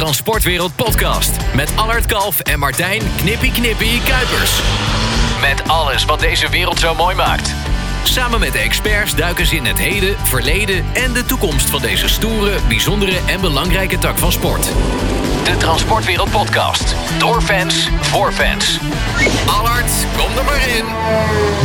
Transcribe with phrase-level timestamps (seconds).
[0.00, 1.36] Transportwereld Podcast.
[1.54, 4.60] Met Allard Kalf en Martijn Knippie Knippie Kuipers.
[5.40, 7.54] Met alles wat deze wereld zo mooi maakt.
[8.02, 12.08] Samen met de experts duiken ze in het heden, verleden en de toekomst van deze
[12.08, 14.72] stoere, bijzondere en belangrijke tak van sport.
[15.44, 16.94] De Transportwereld Podcast.
[17.18, 18.78] Door fans, voor fans.
[19.46, 20.84] Allard, kom er maar in.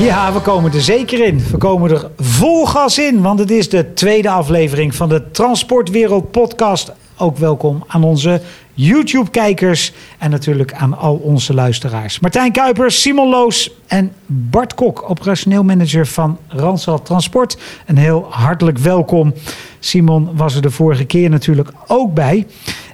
[0.06, 1.46] Ja, we komen er zeker in.
[1.52, 6.32] We komen er vol gas in, want het is de tweede aflevering van de Transportwereld
[6.32, 6.92] Podcast.
[7.18, 8.42] Ook welkom aan onze
[8.74, 12.20] YouTube-kijkers en natuurlijk aan al onze luisteraars.
[12.20, 17.58] Martijn Kuipers, Simon Loos en Bart Kok, operationeel manager van Randstad Transport.
[17.86, 19.34] Een heel hartelijk welkom.
[19.80, 22.48] Simon was er de vorige keer natuurlijk ook bij.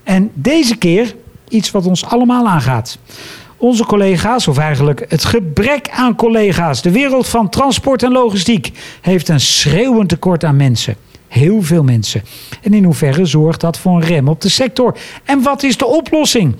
[0.04, 1.16] En deze keer
[1.48, 2.98] iets wat ons allemaal aangaat.
[3.58, 9.30] Onze collega's, of eigenlijk het gebrek aan collega's, de wereld van transport en logistiek, heeft
[9.30, 10.96] een schreeuwend tekort aan mensen.
[11.32, 12.22] Heel veel mensen.
[12.62, 14.98] En in hoeverre zorgt dat voor een rem op de sector?
[15.26, 16.56] En wat is de oplossing?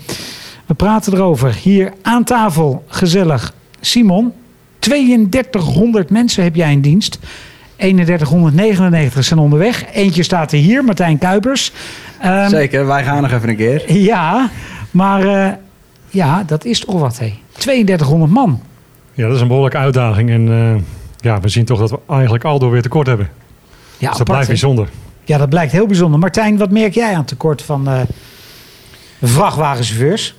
[0.66, 2.84] We praten erover hier aan tafel.
[2.88, 3.54] Gezellig.
[3.82, 4.34] Simon,
[4.80, 7.20] 3200 mensen heb jij in dienst.
[7.76, 9.86] 3199 zijn onderweg.
[9.94, 11.72] Eentje staat er hier, Martijn Kuipers.
[12.26, 13.94] Um, Zeker, wij gaan nog even een keer.
[13.94, 14.50] Ja,
[14.92, 15.48] maar uh,
[16.10, 17.34] ja, dat is toch wat, hé.
[17.52, 18.62] 3200 man.
[19.14, 20.30] Ja, dat is een behoorlijke uitdaging.
[20.30, 20.76] En uh,
[21.20, 23.30] ja, we zien toch dat we eigenlijk aldoor weer tekort hebben.
[24.02, 24.90] Ja, dus dat apart, blijft bijzonder.
[25.24, 26.20] Ja, dat blijkt heel bijzonder.
[26.20, 28.02] Martijn, wat merk jij aan tekort van uh,
[29.22, 30.36] vrachtwagenchauffeurs?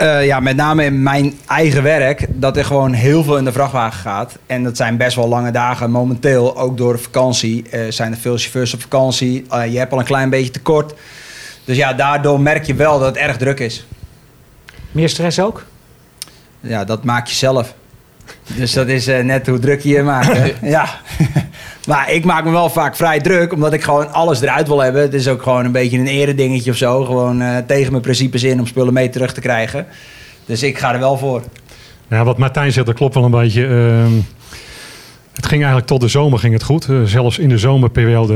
[0.00, 3.52] Uh, ja, met name in mijn eigen werk, dat er gewoon heel veel in de
[3.52, 4.38] vrachtwagen gaat.
[4.46, 5.90] En dat zijn best wel lange dagen.
[5.90, 9.46] Momenteel, ook door de vakantie, uh, zijn er veel chauffeurs op vakantie.
[9.52, 10.94] Uh, je hebt al een klein beetje tekort.
[11.64, 13.86] Dus ja, daardoor merk je wel dat het erg druk is.
[14.92, 15.64] Meer stress ook?
[16.60, 17.74] Ja, dat maak je zelf.
[18.56, 20.52] Dus dat is net hoe druk je je maakt.
[20.62, 20.88] ja.
[21.86, 25.02] Maar ik maak me wel vaak vrij druk, omdat ik gewoon alles eruit wil hebben.
[25.02, 27.04] Het is ook gewoon een beetje een eredingetje of zo.
[27.04, 29.86] Gewoon uh, tegen mijn principes in om spullen mee terug te krijgen.
[30.46, 31.42] Dus ik ga er wel voor.
[32.08, 33.66] Ja, wat Martijn zegt, dat klopt wel een beetje.
[33.66, 34.04] Uh,
[35.32, 36.88] het ging eigenlijk tot de zomer ging het goed.
[36.88, 38.34] Uh, zelfs in de zomerperiode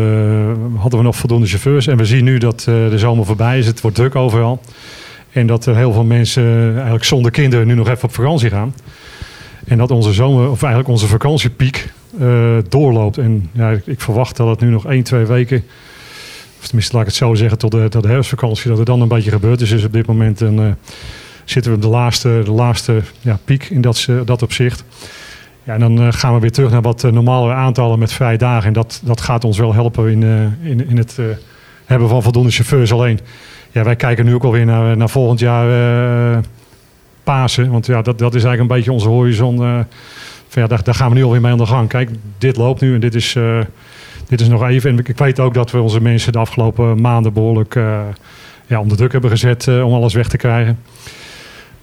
[0.77, 1.87] hadden we nog voldoende chauffeurs.
[1.87, 3.67] En we zien nu dat de zomer voorbij is.
[3.67, 4.61] Het wordt druk overal.
[5.33, 8.75] En dat er heel veel mensen eigenlijk zonder kinderen nu nog even op vakantie gaan.
[9.67, 13.19] En dat onze zomer, of eigenlijk onze vakantiepiek, uh, doorloopt.
[13.19, 15.65] En ja, ik, verwacht dat het nu nog 1, 2 weken,
[16.61, 19.01] of tenminste laat ik het zo zeggen, tot de, tot de herfstvakantie, dat er dan
[19.01, 19.69] een beetje gebeurd is.
[19.69, 20.71] Dus op dit moment dan, uh,
[21.45, 24.85] zitten we op de laatste, de laatste ja, piek in dat, dat opzicht.
[25.63, 28.67] Ja, en dan gaan we weer terug naar wat normalere aantallen met vrije dagen.
[28.67, 30.23] En dat, dat gaat ons wel helpen in,
[30.63, 31.19] in, in het
[31.85, 33.21] hebben van voldoende chauffeurs alleen.
[33.71, 36.43] Ja, wij kijken nu ook alweer naar, naar volgend jaar
[37.27, 37.71] Pasen.
[37.71, 39.63] Want ja, dat, dat is eigenlijk een beetje onze horizon.
[39.63, 39.81] Uh,
[40.49, 41.89] van, ja, daar, daar, gaan we nu alweer mee aan de gang.
[41.89, 43.61] Kijk, dit loopt nu en dit is, uh,
[44.29, 44.91] dit is nog even.
[44.91, 48.01] En ik weet ook dat we onze mensen de afgelopen maanden behoorlijk uh,
[48.67, 50.79] ja, onder druk hebben gezet om alles weg te krijgen.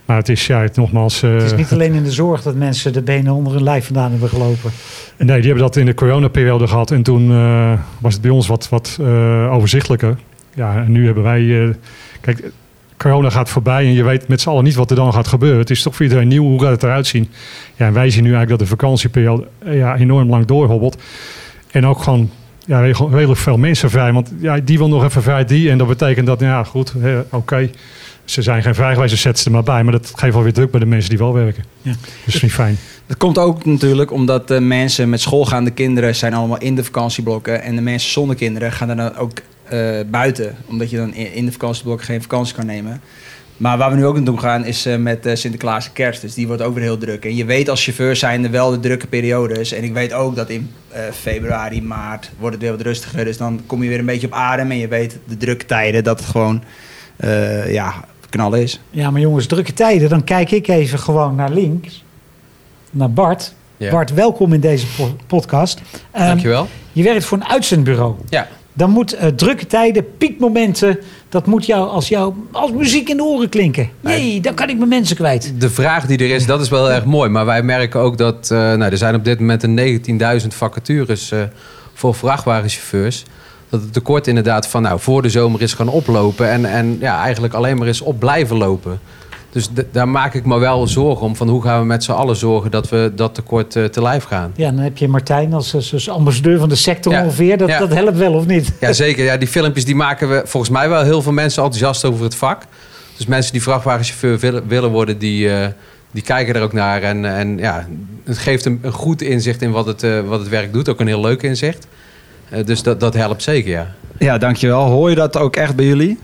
[0.06, 1.22] Maar het is ja, het, nogmaals.
[1.22, 4.12] het is niet alleen in de zorg dat mensen de benen onder hun lijf vandaan
[4.12, 4.72] hebben gelopen.
[5.18, 6.92] Nee, die hebben dat in de coronaperiode gehad.
[6.92, 7.28] En toen
[8.00, 9.00] was het bij ons wat, wat
[9.50, 10.18] overzichtelijker.
[10.53, 11.76] Ja, en nu hebben wij.
[12.22, 12.52] kijk,
[13.03, 15.59] corona gaat voorbij en je weet met z'n allen niet wat er dan gaat gebeuren.
[15.59, 17.30] Het is toch voor iedereen nieuw, hoe gaat het eruit zien?
[17.75, 20.97] Ja, en wij zien nu eigenlijk dat de vakantieperiode ja, enorm lang doorhobbelt.
[21.72, 22.30] En ook gewoon
[22.66, 24.14] ja, redelijk veel mensen vrij.
[24.14, 25.69] Want ja, die wil nog even vrij, die.
[25.69, 27.25] En dat betekent dat, ja goed, oké.
[27.31, 27.72] Okay.
[28.25, 29.84] Ze zijn geen vrijgewezen, zet ze er maar bij.
[29.84, 31.64] Maar dat geeft wel weer druk bij de mensen die wel werken.
[31.81, 31.94] Ja.
[32.25, 32.78] Dus niet fijn.
[33.08, 37.62] Dat komt ook natuurlijk omdat de mensen met schoolgaande kinderen zijn allemaal in de vakantieblokken.
[37.62, 39.31] En de mensen zonder kinderen gaan er dan ook
[39.73, 40.56] uh, buiten.
[40.66, 43.01] Omdat je dan in de vakantieblok geen vakantie kan nemen.
[43.57, 46.22] Maar waar we nu ook naartoe gaan is uh, met uh, Sinterklaas en kerst.
[46.22, 47.25] Dus die wordt ook weer heel druk.
[47.25, 49.72] En je weet als chauffeur zijn er wel de drukke periodes.
[49.72, 50.72] En ik weet ook dat in
[51.11, 53.25] februari, maart wordt het weer wat rustiger.
[53.25, 54.72] Dus dan kom je weer een beetje op adem.
[54.72, 56.63] En je weet de drukke tijden dat het gewoon
[57.67, 58.79] ja, knallen is.
[58.90, 60.09] Ja, maar jongens, drukke tijden.
[60.09, 62.03] Dan kijk ik even gewoon naar links.
[62.91, 63.53] Naar Bart.
[63.78, 63.91] Ja.
[63.91, 65.79] Bart, welkom in deze po podcast.
[65.79, 66.67] Um, Dankjewel.
[66.91, 68.16] Je werkt voor een uitzendbureau.
[68.29, 68.47] Ja.
[68.73, 73.23] Dan moet uh, drukke tijden, piekmomenten, dat moet jou als, jou als muziek in de
[73.23, 73.90] oren klinken.
[73.99, 75.53] Nee, dan kan ik mijn mensen kwijt.
[75.58, 77.29] De vraag die er is, dat is wel erg mooi.
[77.29, 81.31] Maar wij merken ook dat uh, nou, er zijn op dit moment een 19.000 vacatures
[81.31, 81.41] uh,
[81.93, 83.23] voor vrachtwagenchauffeurs.
[83.70, 86.49] Dat het tekort inderdaad van nou, voor de zomer is gaan oplopen.
[86.49, 88.99] En, en ja, eigenlijk alleen maar is op blijven lopen.
[89.53, 91.35] Dus daar maak ik me wel zorgen om.
[91.35, 94.23] Van hoe gaan we met z'n allen zorgen dat we dat tekort uh, te lijf
[94.23, 94.52] gaan.
[94.55, 97.58] Ja, dan heb je Martijn als, als ambassadeur van de sector ongeveer.
[97.58, 98.72] Dat, dat helpt wel of niet?
[98.79, 99.23] Ja, zeker.
[99.23, 102.35] Ja, die filmpjes die maken we volgens mij wel heel veel mensen enthousiast over het
[102.35, 102.61] vak.
[103.17, 105.66] Dus mensen die vrachtwagenchauffeur willen, willen worden, die, uh,
[106.11, 107.02] die kijken er ook naar.
[107.02, 107.88] En, en ja,
[108.23, 110.90] het geeft een, een goed inzicht in wat het, uh, wat het werk doet.
[110.90, 111.88] Ook een heel leuk inzicht.
[112.66, 113.96] dus dat, dat helpt zeker, ja.
[114.17, 114.85] Ja, dankjewel.
[114.85, 116.20] Hoor je dat ook echt bij jullie?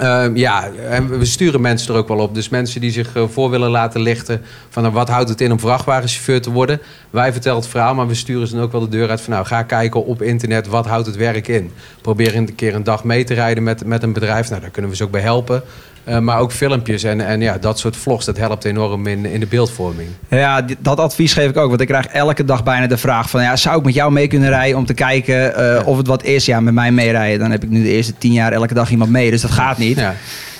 [0.00, 2.34] Ehm, ja, en we sturen mensen er ook wel op.
[2.34, 5.52] Dus mensen die zich eh, voor willen laten lichten van nou, wat houdt het in
[5.52, 6.80] om vrachtwagenchauffeur te worden.
[7.10, 9.32] Wij vertellen het verhaal, maar we sturen ze dan ook wel de deur uit van
[9.32, 11.70] nou ga kijken op internet wat houdt het werk in.
[12.00, 14.48] Probeer een keer een dag mee te rijden met, met een bedrijf.
[14.48, 15.62] Nou, daar kunnen we ze ook bij helpen.
[16.08, 19.40] Uh, maar ook filmpjes en, en ja, dat soort vlogs, dat helpt enorm in, in
[19.40, 20.08] de beeldvorming.
[20.28, 21.68] Ja, dat advies geef ik ook.
[21.68, 23.42] Want ik krijg elke dag bijna de vraag van...
[23.42, 26.24] Ja, zou ik met jou mee kunnen rijden om te kijken uh, of het wat
[26.24, 26.44] is?
[26.44, 27.38] Ja, met mij meerijden.
[27.38, 29.30] Dan heb ik nu de eerste tien jaar elke dag iemand mee.
[29.30, 29.98] Dus dat gaat niet.
[29.98, 30.14] Ja.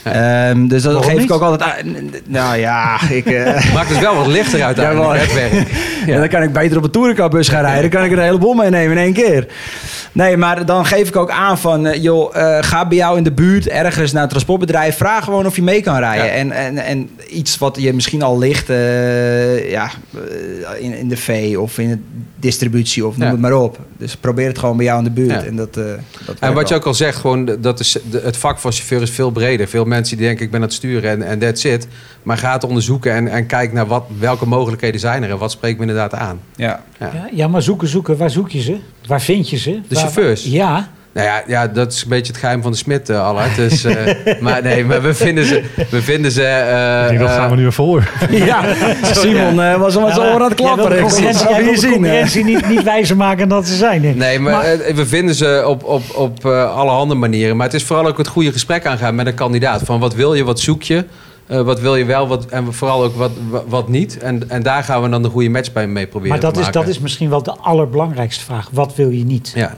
[0.06, 2.10] Um, dus dat geef ik ook altijd aan.
[2.26, 3.30] Nou ja, ik...
[3.30, 3.44] Uh...
[3.74, 5.66] Maakt het wel wat lichter uit ja, wel, het werk.
[6.06, 6.18] Ja.
[6.18, 7.80] dan kan ik beter op een touringcarbus gaan rijden.
[7.80, 9.46] Dan kan ik er een heleboel meenemen in één keer.
[10.12, 11.86] Nee, maar dan geef ik ook aan van...
[11.86, 14.96] Uh, joh, uh, ga bij jou in de buurt ergens naar een transportbedrijf.
[14.96, 16.26] Vraag gewoon of je mee kan rijden.
[16.26, 16.32] Ja.
[16.32, 18.66] En, en, en iets wat je misschien al ligt
[19.68, 19.90] ja,
[20.78, 21.98] in, in de V of in de
[22.36, 23.78] distributie of noem het maar op.
[23.96, 25.46] Dus probeer het gewoon bij jou in de buurt.
[25.46, 25.94] En, dat, dat
[26.40, 29.30] en wat je ook al zegt, gewoon dat is, het vak van chauffeur is veel
[29.30, 29.68] breder.
[29.68, 31.88] Veel mensen die denken ik ben aan het sturen en, en that's it.
[32.22, 35.50] Maar ga het onderzoeken en, en kijk naar wat, welke mogelijkheden zijn er en wat
[35.50, 36.40] spreekt me inderdaad aan.
[36.56, 36.82] Ja.
[36.98, 37.28] Ja.
[37.32, 38.16] ja, maar zoeken, zoeken.
[38.16, 38.76] Waar zoek je ze?
[39.06, 39.80] Waar vind je ze?
[39.88, 40.44] De chauffeurs?
[40.44, 40.90] Ja.
[41.12, 43.56] Nou ja, ja, dat is een beetje het geheim van de smid, uh, Allard.
[43.56, 43.96] Dus, uh,
[44.40, 45.62] maar nee, maar we vinden ze...
[45.90, 48.10] We vinden ze uh, dat gaan we nu voor.
[48.30, 48.64] ja,
[49.02, 50.96] Simon uh, was al zijn oren aan het klapperen.
[50.96, 54.02] Ja, concurrentie, zien, concurrentie niet, niet wijzer maken dan ze zijn.
[54.02, 54.16] Denk.
[54.16, 57.56] Nee, maar, maar we vinden ze op, op, op allerhande manieren.
[57.56, 59.82] Maar het is vooral ook het goede gesprek aangaan met een kandidaat.
[59.84, 61.04] Van wat wil je, wat zoek je?
[61.50, 63.30] Uh, wat wil je wel wat, en vooral ook wat,
[63.66, 64.18] wat niet.
[64.18, 66.70] En, en daar gaan we dan de goede match bij mee proberen Maar dat, is,
[66.70, 68.68] dat is misschien wel de allerbelangrijkste vraag.
[68.72, 69.52] Wat wil je niet?
[69.54, 69.76] Ja.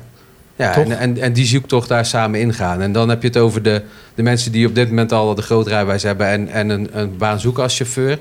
[0.56, 2.80] Ja, en, en, en, die zoektocht daar samen ingaan.
[2.80, 3.82] En dan heb je het over de,
[4.14, 7.40] de mensen die op dit moment al de grootrijwijs hebben en, en een, een baan
[7.40, 8.18] zoeken als chauffeur.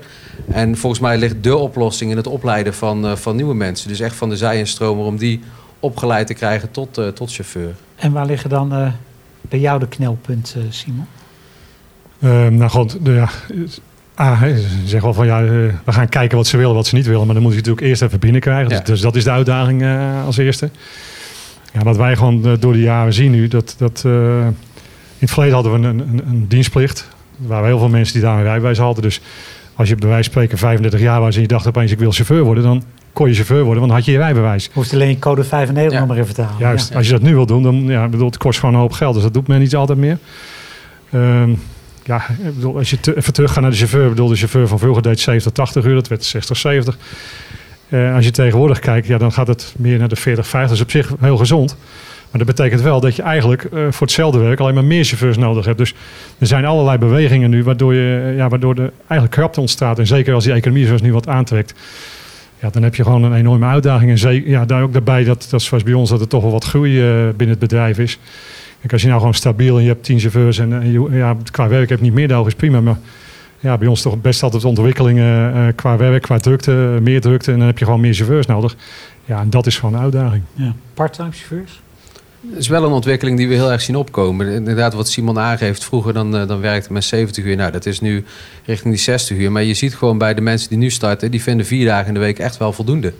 [0.52, 3.88] En volgens mij ligt de oplossing in het opleiden van, uh, van nieuwe mensen.
[3.88, 5.40] Dus echt van de zij- en stromer om die
[5.80, 7.74] opgeleid te krijgen tot, uh, tot chauffeur.
[7.96, 8.92] En waar liggen dan uh,
[9.40, 11.06] bij jou de knelpunten, Simon?
[12.20, 13.28] Ehm, nou goed, de, ja,
[14.14, 15.42] Ah, ze zeggen wel van ja,
[15.84, 17.24] we gaan kijken wat ze willen, wat ze niet willen.
[17.24, 18.70] Maar dan moet je natuurlijk eerst even binnenkrijgen.
[18.70, 18.78] Ja.
[18.78, 19.84] Dus, dus, dat is de uitdaging
[20.24, 20.70] als eerste.
[21.72, 24.54] Ja, wat wij gewoon eh, door de jaren zien nu, dat, dat uh, in
[25.18, 27.08] het verleden hadden we een, een, een, dienstplicht.
[27.42, 29.02] Er waren heel veel mensen die daar een rijbewijs hadden.
[29.02, 29.20] Dus
[29.74, 32.12] als je bij wijze van spreken 35 jaar was en je dacht opeens ik wil
[32.12, 32.82] chauffeur worden, dan
[33.12, 34.70] kon je chauffeur worden, want dan had je je rijbewijs.
[34.72, 35.98] Hoeft alleen code 95 ja.
[35.98, 36.58] nog maar even te halen.
[36.58, 36.96] Juist, ja.
[36.96, 39.14] als je dat nu wil doen, dan ja, bedoel, het kost gewoon een hoop geld.
[39.14, 40.18] Dus dat doet men niet altijd meer.
[41.14, 41.58] Um,
[42.04, 44.78] ja, bedoel, als je te, even terug gaat naar de chauffeur, bedoel, de chauffeur van
[44.78, 46.98] vroeger deed 70, 80 uur, dat werd 60, 70.
[47.92, 50.78] Uh, als je tegenwoordig kijkt, ja, dan gaat het meer naar de 40, 50.
[50.78, 51.76] Dat is op zich heel gezond.
[52.30, 55.36] Maar dat betekent wel dat je eigenlijk uh, voor hetzelfde werk alleen maar meer chauffeurs
[55.36, 55.78] nodig hebt.
[55.78, 55.94] Dus
[56.38, 59.98] er zijn allerlei bewegingen nu waardoor, je, ja, waardoor er eigenlijk krapte ontstaat.
[59.98, 61.74] En zeker als die economie zoals nu wat aantrekt.
[62.60, 64.22] Ja, dan heb je gewoon een enorme uitdaging.
[64.22, 66.64] En ja, daar ook daarbij dat, dat zoals bij ons dat er toch wel wat
[66.64, 67.00] groei
[67.36, 68.18] binnen het bedrijf is.
[68.80, 71.36] Kijk, als je nou gewoon stabiel en je hebt tien chauffeurs en, en je, ja,
[71.50, 72.80] qua werk heb je niet meer nodig, is prima.
[72.80, 72.98] Maar
[73.62, 77.52] ja, bij ons toch best altijd ontwikkelingen uh, qua werk, qua drukte, meer drukte.
[77.52, 78.76] En dan heb je gewoon meer chauffeurs nodig.
[79.24, 80.42] Ja, en dat is gewoon een uitdaging.
[80.54, 80.74] Ja.
[80.94, 81.80] Part-time chauffeurs?
[82.50, 84.46] Het is wel een ontwikkeling die we heel erg zien opkomen.
[84.46, 87.56] Inderdaad, wat Simon aangeeft, vroeger dan, dan werkte men 70 uur.
[87.56, 88.24] Nou, dat is nu
[88.64, 89.52] richting die 60 uur.
[89.52, 92.14] Maar je ziet gewoon bij de mensen die nu starten, die vinden vier dagen in
[92.14, 93.12] de week echt wel voldoende.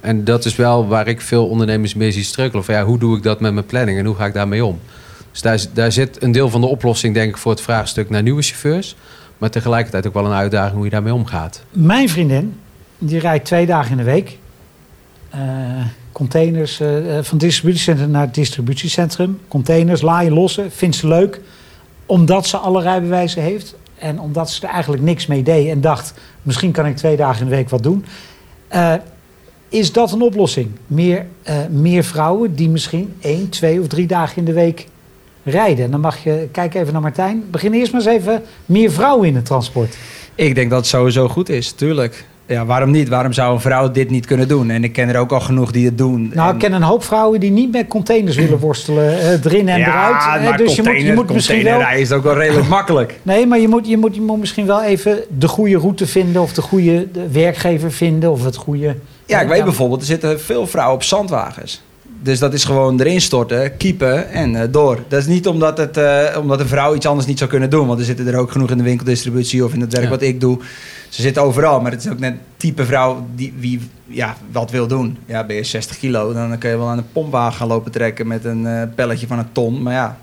[0.00, 2.64] En dat is wel waar ik veel ondernemers mee zie strukkelen.
[2.64, 4.80] Van ja, hoe doe ik dat met mijn planning en hoe ga ik daarmee om?
[5.32, 8.22] Dus daar, daar zit een deel van de oplossing, denk ik, voor het vraagstuk naar
[8.22, 8.96] nieuwe chauffeurs.
[9.38, 11.62] Maar tegelijkertijd ook wel een uitdaging hoe je daarmee omgaat.
[11.70, 12.60] Mijn vriendin,
[12.98, 14.38] die rijdt twee dagen in de week.
[15.34, 15.40] Uh,
[16.12, 19.40] containers uh, van distributiecentrum naar distributiecentrum.
[19.48, 20.72] Containers, laaien, lossen.
[20.72, 21.40] Vindt ze leuk.
[22.06, 23.74] Omdat ze alle rijbewijzen heeft.
[23.98, 25.68] En omdat ze er eigenlijk niks mee deed.
[25.68, 28.04] En dacht, misschien kan ik twee dagen in de week wat doen.
[29.68, 30.70] Is dat een oplossing?
[30.86, 31.26] Meer,
[31.70, 34.86] meer vrouwen die misschien één, twee of drie dagen in de week
[35.46, 35.84] rijden.
[35.84, 37.44] En dan mag je, kijk even naar Martijn.
[37.50, 39.96] Begin eerst maar eens even meer vrouwen in het transport.
[40.34, 42.24] Ik denk dat het sowieso goed is, tuurlijk.
[42.46, 43.08] Ja, waarom niet?
[43.08, 44.70] Waarom zou een vrouw dit niet kunnen doen?
[44.70, 46.30] En ik ken er ook al genoeg die het doen.
[46.34, 49.12] Nou, ik ken een hoop vrouwen die niet met containers willen worstelen.
[49.12, 50.42] Uh, erin en ja, eruit.
[50.42, 51.80] Maar dus je moet, je moet misschien wel.
[51.96, 53.14] is ook wel redelijk makkelijk.
[53.22, 56.42] Nee, maar je moet, je, moet, je moet misschien wel even de goede route vinden.
[56.42, 58.30] Of de goede werkgever vinden.
[58.30, 58.96] Of het goede.
[59.26, 61.82] Ja, ik weet bijvoorbeeld, er zitten veel vrouwen op zandwagens.
[62.26, 65.02] Dus dat is gewoon erin storten, keepen en uh, door.
[65.08, 67.86] Dat is niet omdat, het, uh, omdat een vrouw iets anders niet zou kunnen doen.
[67.86, 70.10] Want er zitten er ook genoeg in de winkeldistributie of in het werk ja.
[70.10, 70.58] wat ik doe.
[71.08, 74.86] Ze zitten overal, maar het is ook net type vrouw die wie, ja, wat wil
[74.86, 75.18] doen.
[75.26, 78.26] Ja, ben je 60 kilo, dan kun je wel aan een pompwagen gaan lopen trekken
[78.26, 79.82] met een uh, pelletje van een ton.
[79.82, 80.18] Maar ja,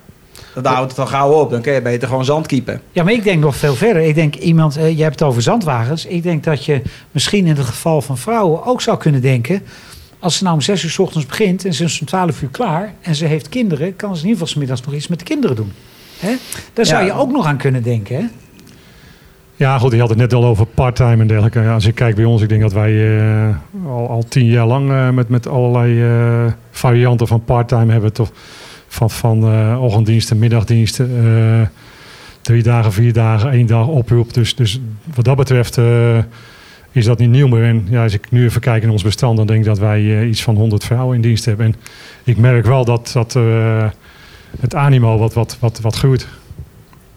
[0.53, 1.49] dat houdt het dan gauw op.
[1.49, 2.81] Dan kun je beter gewoon zand kiepen.
[2.91, 4.01] Ja, maar ik denk nog veel verder.
[4.01, 6.05] Ik denk iemand, uh, je hebt het over zandwagens.
[6.05, 6.81] Ik denk dat je
[7.11, 9.61] misschien in het geval van vrouwen ook zou kunnen denken
[10.23, 12.49] als ze nou om zes uur s ochtends begint en ze is om twaalf uur
[12.49, 15.19] klaar en ze heeft kinderen, kan ze in ieder geval s middags nog iets met
[15.19, 15.71] de kinderen doen.
[16.19, 16.35] Hè?
[16.73, 17.05] Daar zou Ja.
[17.07, 18.23] je ook nog aan kunnen denken, hè?
[19.55, 21.59] Ja, goed, je had het net al over part-time en dergelijke.
[21.59, 24.65] Ja, Als ik kijk bij ons, ik denk dat wij eh, al, al tien jaar
[24.67, 28.13] lang eh, met, met allerlei eh, varianten van part-time hebben.
[28.13, 28.31] Toch
[28.87, 31.71] van, van ochtenddiensten, middagdiensten,
[32.41, 34.33] drie dagen, vier dagen, één dag oproep.
[34.33, 34.79] Dus, dus
[35.13, 35.77] wat dat betreft
[36.93, 37.63] is dat niet nieuw meer.
[37.63, 39.99] En ja, als ik nu even kijk in ons bestand, dan denk ik dat wij
[39.99, 41.65] eh, iets van 100 vrouwen in dienst hebben.
[41.65, 41.75] En
[42.23, 43.89] ik merk wel dat, dat eh,
[44.59, 46.27] het animo wat, wat, wat, wat groeit.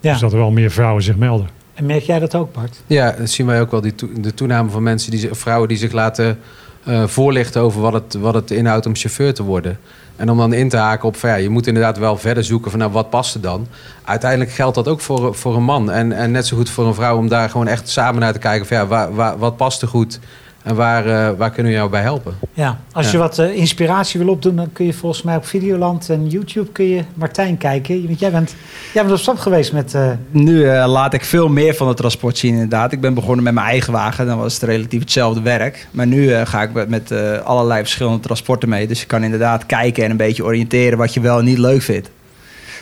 [0.00, 0.12] Ja.
[0.12, 1.48] Dus dat er wel meer vrouwen zich melden.
[1.74, 2.82] En merk jij dat ook, Bart?
[2.86, 3.80] Ja, dat zien wij ook wel.
[3.80, 6.38] Die de toename van mensen, die, vrouwen die zich laten
[6.86, 9.78] eh, voorlichten over wat het, wat het inhoudt om chauffeur te worden.
[10.16, 12.80] En om dan in te haken op, ja, je moet inderdaad wel verder zoeken van
[12.80, 13.66] nou, wat past er dan.
[14.04, 15.90] Uiteindelijk geldt dat ook voor, voor een man.
[15.90, 18.38] En, en net zo goed voor een vrouw om daar gewoon echt samen naar te
[18.38, 20.18] kijken van ja, waar, waar, wat past er goed
[20.66, 22.34] en waar, eh, waar kunnen we jou bij helpen.
[22.54, 23.12] Ja, als Ja.
[23.12, 26.72] je wat eh, inspiratie wil opdoen, dan kun je volgens mij op Videoland en YouTube
[26.72, 28.06] kun je Martijn kijken.
[28.06, 28.54] Want jij bent,
[28.94, 29.94] jij bent op stap geweest met...
[29.94, 32.92] eh, Nu eh, laat ik veel meer van het transport zien inderdaad.
[32.92, 34.26] Ik ben begonnen met mijn eigen wagen.
[34.26, 35.86] Dan was het relatief hetzelfde werk.
[35.90, 38.86] Maar nu eh, ga ik met, met eh, allerlei verschillende transporten mee.
[38.86, 41.82] Dus je kan inderdaad kijken en een beetje oriënteren wat je wel en niet leuk
[41.82, 42.10] vindt.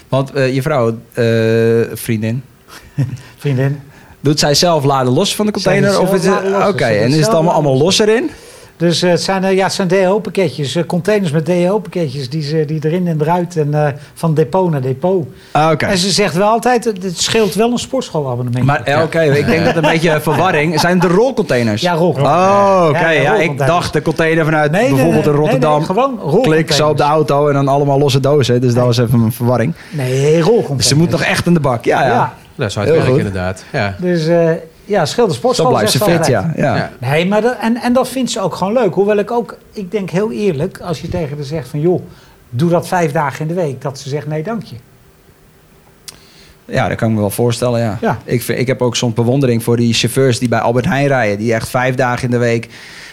[0.09, 1.25] Want eh, je vrouw, eh,
[1.97, 2.43] vriendin,
[3.39, 3.81] vriendin.
[4.25, 6.01] Doet zij zelf laden los van de container?
[6.01, 6.35] Of is het,
[6.69, 7.99] Oké, en is het allemaal, allemaal los.
[7.99, 8.31] erin?
[8.77, 12.65] Dus eh, het zijn, eh, ja, het zijn DHO-pakketjes, eh, containers met DHO-pakketjes die, ze,
[12.65, 15.27] die erin en eruit en eh, van depot naar depot.
[15.51, 15.87] Ah, Oké.
[15.87, 18.65] En ze zegt wel altijd, het scheelt wel een sportschoolabonnement.
[18.67, 20.81] Maar oké, ik denk dat een beetje verwarring.
[20.81, 21.83] Zijn het de rolcontainers?
[21.83, 22.09] ja, rol.
[22.11, 22.99] Oh, oké.
[22.99, 23.67] Ja, ja, Ja, ik rolcontainers.
[23.67, 25.77] dacht de container vanuit Nee, bijvoorbeeld in Rotterdam.
[25.79, 26.47] nee, gewoon rolcontainers.
[26.65, 28.61] Klik zo op de auto en dan allemaal losse dozen.
[28.61, 29.75] Dus dat was even een verwarring.
[29.91, 30.77] Nee, rolcontainers.
[30.77, 31.85] Dus ze moet nog echt in de bak.
[31.85, 32.07] Ja, ja.
[32.09, 33.17] Ja, Dat Heel werken goed.
[33.19, 33.65] inderdaad.
[33.73, 33.97] Ja.
[34.01, 34.51] dus eh,
[34.85, 35.67] ja, scheelt de sportschool.
[35.67, 36.53] Zo blijft ze fit, ja.
[36.57, 36.77] ja.
[36.77, 36.91] Ja.
[37.01, 38.95] Nee, maar dat, en, en dat vindt ze ook gewoon leuk.
[38.95, 42.03] Hoewel ik ook, ik denk heel eerlijk, als je tegen haar zegt van joh,
[42.51, 44.77] doe dat vijf dagen in de week, dat ze zegt nee, dank je.
[46.65, 47.99] Ja, dat kan ik me wel voorstellen, ja.
[48.01, 48.19] Ja.
[48.25, 51.39] Ik, vind- ik heb ook soms bewondering voor die chauffeurs die bij Albert Heijn rijden.
[51.39, 52.69] Die echt vijf dagen in de week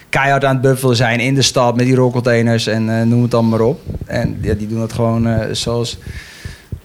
[0.10, 3.32] keihard aan het buffelen zijn in de stad met die rolcontainers en eh, noem het
[3.32, 3.80] dan maar op.
[4.06, 5.98] En ja, die doen dat gewoon eh, zoals...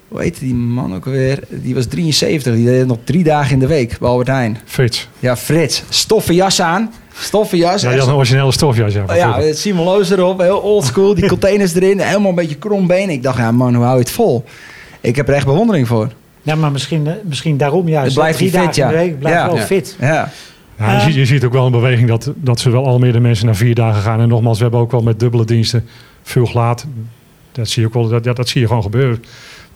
[0.08, 1.38] Hoe heette die man ook alweer?
[1.48, 4.58] Die was 73, die deed nog drie dagen in de week bij Albert Heijn.
[4.64, 5.08] Frits.
[5.18, 5.82] Ja, Frits.
[5.88, 6.92] Stoffen jas aan.
[7.14, 7.82] Stoffen jas.
[7.82, 8.92] Ja, die had een originele stofjas.
[8.92, 12.54] Ja, Oh ja, het Simon Loos erop, heel oldschool, die containers erin, helemaal een beetje
[12.56, 13.10] krom been.
[13.10, 14.44] Ik dacht, ja man, hoe hou je het vol?
[15.00, 16.08] Ik heb er echt bewondering voor.
[16.42, 18.06] Ja, maar misschien, eh, misschien daarom juist.
[18.06, 19.00] Het blijft drie fit, dagen in de ja.
[19.02, 19.46] week blijft Ja.
[19.46, 19.62] wel Ja.
[19.62, 19.96] fit.
[20.00, 20.06] Ja,
[20.78, 22.98] Ja, je, Eh, ziet, je ziet ook wel een beweging dat, dat ze wel al
[22.98, 24.20] meer de mensen naar vier dagen gaan.
[24.20, 25.88] En nogmaals, we hebben ook wel met dubbele diensten
[26.22, 26.86] veel laat.
[27.52, 29.24] Dat zie je ook wel, dat, ja, dat zie je gewoon gebeuren.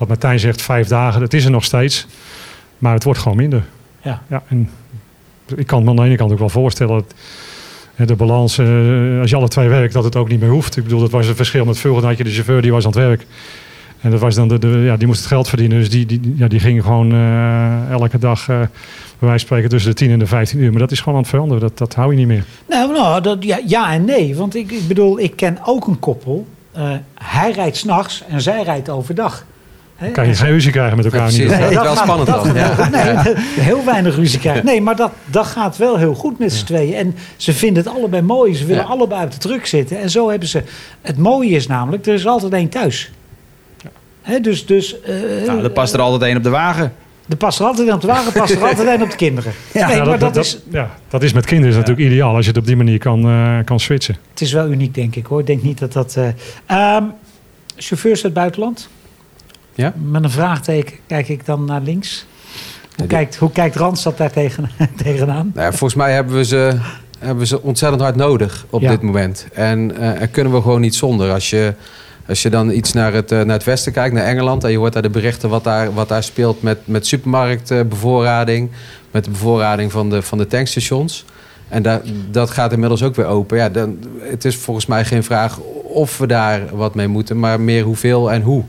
[0.00, 2.06] Wat Martijn zegt, vijf dagen, dat is er nog steeds.
[2.78, 3.64] Maar het wordt gewoon minder.
[4.02, 4.22] Ja.
[4.26, 4.70] Ja, en
[5.56, 7.14] ik kan me aan de ene kant ook wel voorstellen dat
[8.08, 10.76] de balans, eh, als je alle twee werkt, dat het ook niet meer hoeft.
[10.76, 12.00] Ik bedoel, dat was een verschil met vroeger.
[12.00, 13.26] Dan had je de chauffeur, die was aan het werk.
[14.00, 15.78] En dat was dan de, de, ja, die moest het geld verdienen.
[15.78, 18.58] Dus die, die, ja, die ging gewoon eh, elke dag, eh
[19.18, 20.70] bij wijze van spreken, tussen de 10 en de 15 uur.
[20.70, 21.60] Maar dat is gewoon aan het veranderen.
[21.60, 22.44] Dat, dat hou je niet meer.
[22.68, 24.36] Nou, nou dat, ja, ja en nee.
[24.36, 26.46] Want ik, ik bedoel, ik ken ook een koppel.
[27.14, 29.44] hij rijdt s'nachts en zij rijdt overdag.
[30.12, 31.20] Kan je En geen ruzie krijgen met elkaar.
[31.20, 31.50] Ja, precies.
[31.50, 31.58] niet.
[31.60, 32.88] dat is wel gaat- spannend dat dan, ja.
[32.88, 34.64] Nee, heel weinig ruzie krijgen.
[34.64, 36.94] Nee, maar dat, dat gaat wel heel goed met z'n tweeën.
[36.94, 38.54] En ze vinden het allebei mooi.
[38.54, 38.88] Ze willen Ja.
[38.88, 40.00] allebei op de druk zitten.
[40.00, 40.62] En zo hebben ze...
[41.02, 43.10] Het mooie is namelijk, er is altijd één thuis.
[44.22, 45.14] Hè, dus dus eh,
[45.46, 46.92] nou, er past er altijd één op de wagen.
[47.28, 49.52] er past er altijd één op de wagen, past er altijd één op de kinderen.
[49.72, 52.44] Ja, nee, Ja, maar dat, is, ja, dat is met kinderen is natuurlijk ideaal als
[52.44, 54.16] je het op die manier kan, eh, kan switchen.
[54.30, 55.40] het is wel uniek, denk ik hoor.
[55.40, 56.16] Ik denk niet dat dat...
[56.16, 56.26] eh
[56.66, 57.04] ehm,
[57.76, 58.88] chauffeurs uit het buitenland?
[59.74, 59.92] Ja.
[60.10, 62.26] Met een vraagteken kijk ik dan naar links.
[62.96, 64.70] Hoe, kijkt, hoe kijkt Randstad daar tegen,
[65.02, 65.50] tegenaan?
[65.54, 66.78] Nou ja, volgens mij hebben we ze,
[67.18, 69.46] hebben we ze ontzettend hard nodig op dit moment.
[69.52, 71.32] En eh, er kunnen we gewoon niet zonder.
[71.32, 71.74] Als je,
[72.28, 74.64] als je dan iets naar het, eh, naar het westen kijkt, naar Engeland...
[74.64, 78.70] en je hoort daar de berichten wat daar, wat daar speelt met, met supermarktbevoorrading...
[79.10, 81.24] met de bevoorrading van de, van de tankstations...
[81.68, 83.56] En da- dat gaat inmiddels ook weer open.
[83.56, 87.38] Ja, dan, het is volgens mij geen vraag of we daar wat mee moeten...
[87.38, 88.64] maar meer hoeveel en hoe.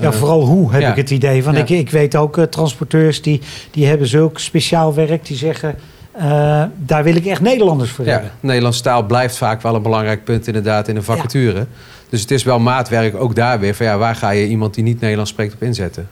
[0.00, 0.90] Ja, Eh, vooral hoe heb ja.
[0.90, 1.44] ik het idee.
[1.44, 1.62] Want Ja.
[1.62, 3.40] ik, ik weet ook eh, transporteurs die,
[3.70, 5.26] die hebben zulk speciaal werk.
[5.26, 5.74] Die zeggen,
[6.12, 8.30] eh, daar wil ik echt Nederlanders voor Ja, hebben.
[8.40, 11.66] Nederlandse taal blijft vaak wel een belangrijk punt inderdaad in een vacature.
[12.08, 14.84] Dus het is wel maatwerk ook daar weer van ja, waar ga je iemand die
[14.84, 16.08] niet Nederlands spreekt op inzetten?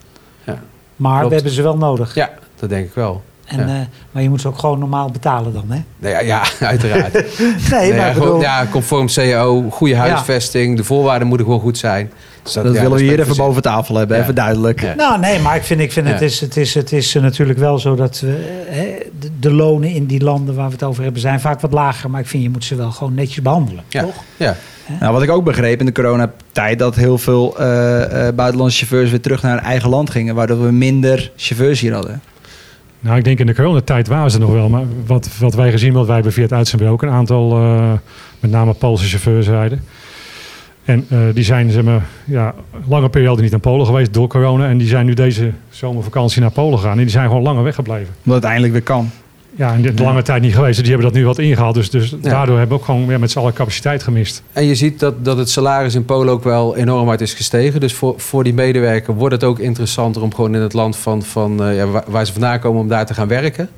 [0.95, 1.27] Maar Klopt.
[1.29, 2.15] we hebben ze wel nodig.
[2.15, 2.29] Ja,
[2.59, 3.23] dat denk ik wel.
[3.49, 3.65] En, Ja.
[3.65, 5.81] eh, maar je moet ze ook gewoon normaal betalen dan, hè?
[5.99, 7.13] Nou ja, ja, uiteraard.
[7.71, 8.27] Nee, Nee, maar ja, ik bedoel...
[8.27, 12.11] gewoon, ja, conform CAO, goede huisvesting, de voorwaarden moeten gewoon goed zijn.
[12.43, 14.21] Dus Dat ja, willen we hier even boven tafel hebben, Ja.
[14.23, 14.81] even duidelijk.
[14.81, 14.95] Ja.
[14.95, 17.79] Nou, nee, maar ik vind, ik vind het, is, het, is, het is natuurlijk wel
[17.79, 21.21] zo dat we, hè, de, de lonen in die landen waar we het over hebben
[21.21, 22.09] zijn vaak wat lager.
[22.09, 24.01] Maar ik vind je moet ze wel gewoon netjes behandelen, Ja.
[24.01, 24.15] toch?
[24.37, 24.55] Ja.
[24.99, 29.09] Nou, wat ik ook begreep in de coronatijd, dat heel veel eh, eh, buitenlandse chauffeurs
[29.09, 32.21] weer terug naar hun eigen land gingen, waardoor we minder chauffeurs hier hadden.
[32.99, 34.69] Nou, ik denk in de coronatijd waren ze nog wel.
[34.69, 37.91] Maar wat, wat wij gezien, wat wij hebben via het uitzendbureau ook een aantal, eh,
[38.39, 39.83] met name Poolse chauffeurs rijden.
[40.85, 42.53] En eh, die zijn zeg maar, ja,
[42.87, 44.67] lange periode niet naar Polen geweest door corona.
[44.67, 46.97] En die zijn nu deze zomervakantie naar Polen gegaan.
[46.97, 48.13] En die zijn gewoon langer weggebleven.
[48.23, 49.11] Omdat het eindelijk weer kan.
[49.59, 49.91] Ja, en Ja.
[50.03, 50.79] lange tijd niet geweest.
[50.79, 51.75] Die hebben dat nu wat ingehaald.
[51.75, 54.43] Dus, dus daardoor hebben we ook gewoon weer met z'n allen capaciteit gemist.
[54.53, 57.79] En je ziet dat, dat het salaris in Polen ook wel enorm hard is gestegen.
[57.79, 61.23] Dus voor, voor die medewerker wordt het ook interessanter om gewoon in het land van,
[61.23, 63.69] van, eh, ja, waar, waar ze vandaan komen om daar te gaan werken.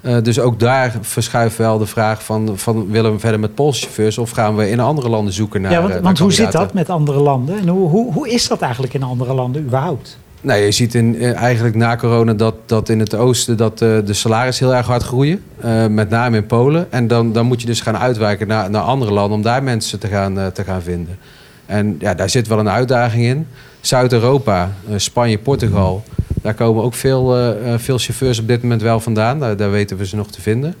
[0.00, 3.80] Eh, dus ook daar verschuift wel de vraag van, van willen we verder met Poolse
[3.80, 6.32] chauffeurs of gaan we in andere landen zoeken naar ja, want, eh, naar want hoe
[6.32, 7.58] zit dat met andere landen?
[7.58, 10.18] En hoe, hoe, hoe is dat eigenlijk in andere landen überhaupt?
[10.42, 13.98] Nou, je ziet in, eh, eigenlijk na corona dat, dat in het oosten dat, eh,
[14.04, 15.42] de salaris heel erg hard groeien.
[15.60, 16.92] Eh, met name in Polen.
[16.92, 19.98] En dan, dan moet je dus gaan uitwijken naar, naar andere landen om daar mensen
[19.98, 21.18] te gaan, te gaan vinden.
[21.66, 23.46] En ja, daar zit wel een uitdaging in.
[23.80, 26.02] Zuid-Europa, Spanje, Portugal.
[26.42, 29.40] Daar komen ook veel, veel chauffeurs op dit moment wel vandaan.
[29.40, 30.74] Daar, daar weten we ze nog te vinden.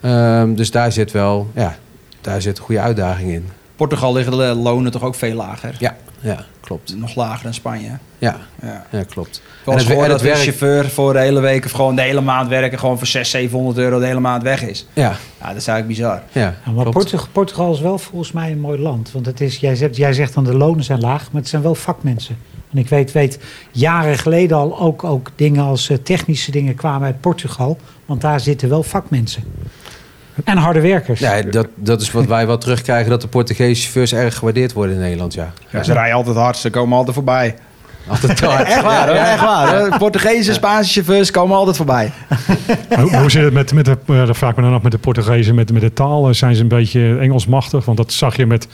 [0.00, 1.76] Ehm, dus daar zit wel ja,
[2.20, 3.48] daar zit een goede uitdaging in.
[3.76, 5.74] Portugal liggen de lonen toch ook veel lager.
[5.78, 6.96] Ja, ja klopt.
[6.96, 7.88] Nog lager dan Spanje.
[8.18, 8.86] Ja, Ja.
[8.90, 9.42] ja klopt.
[9.66, 12.48] Ik gehoord en dat werk- chauffeur voor de hele week of gewoon de hele maand
[12.48, 14.86] werken, gewoon voor 600, 700 euro de hele maand weg is.
[14.92, 15.02] Ja,
[15.40, 16.22] Ja, dat is eigenlijk bizar.
[16.32, 16.88] ja, Ja, maar.
[16.88, 19.12] Portugal, Portugal is wel volgens mij een mooi land.
[19.12, 21.62] Want het is, jij, zegt, jij zegt dan de lonen zijn laag, maar het zijn
[21.62, 22.36] wel vakmensen.
[22.72, 23.38] En ik weet, weet
[23.70, 27.78] jaren geleden al ook, ook dingen als eh, technische dingen kwamen uit Portugal.
[28.06, 29.44] Want daar zitten wel vakmensen.
[30.44, 31.20] En harde werkers.
[31.20, 34.94] Ja, dat, dat is wat wij wel terugkrijgen, dat de Portugese chauffeurs erg gewaardeerd worden
[34.94, 35.52] in Nederland, ja.
[35.70, 37.54] Ja, ze rijden altijd hard, ze komen altijd voorbij.
[38.06, 38.66] Altijd hard.
[38.68, 39.98] Echt waar, hoor, echt waar.
[39.98, 42.12] Portugese, Spaanse chauffeurs komen altijd voorbij.
[43.00, 44.92] Hoe, hoe zit het met, met de, ja, dat vraag ik me dan af met
[44.92, 46.28] de Portugezen, met, met de taal?
[46.28, 47.84] Eh, Zijn ze een beetje Engels machtig?
[47.84, 48.66] Want dat zag je met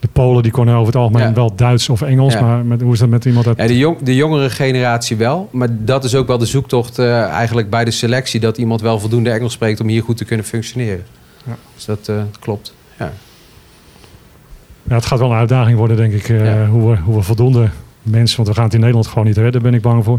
[0.00, 1.32] de Polen, die konden over het algemeen Ja.
[1.32, 2.32] wel Duits of Engels.
[2.32, 2.40] Ja.
[2.40, 3.56] Maar met, hoe is dat met iemand uit...
[3.58, 7.22] Ja, de, jong, de jongere generatie wel, maar dat is ook wel de zoektocht eh,
[7.22, 10.46] eigenlijk bij de selectie, dat iemand wel voldoende Engels spreekt om hier goed te kunnen
[10.46, 11.04] functioneren.
[11.46, 11.56] Ja.
[11.74, 12.74] Dus dat eh, klopt.
[12.98, 13.12] Ja.
[14.82, 16.28] Ja, het gaat wel een uitdaging worden, denk ik.
[16.28, 17.68] eh, hoe, we, hoe we voldoende
[18.02, 20.18] mensen, want we gaan het in Nederland gewoon niet redden, ben ik bang voor.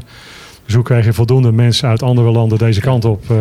[0.71, 3.37] Dus hoe krijg je voldoende mensen uit andere landen deze kant op eh,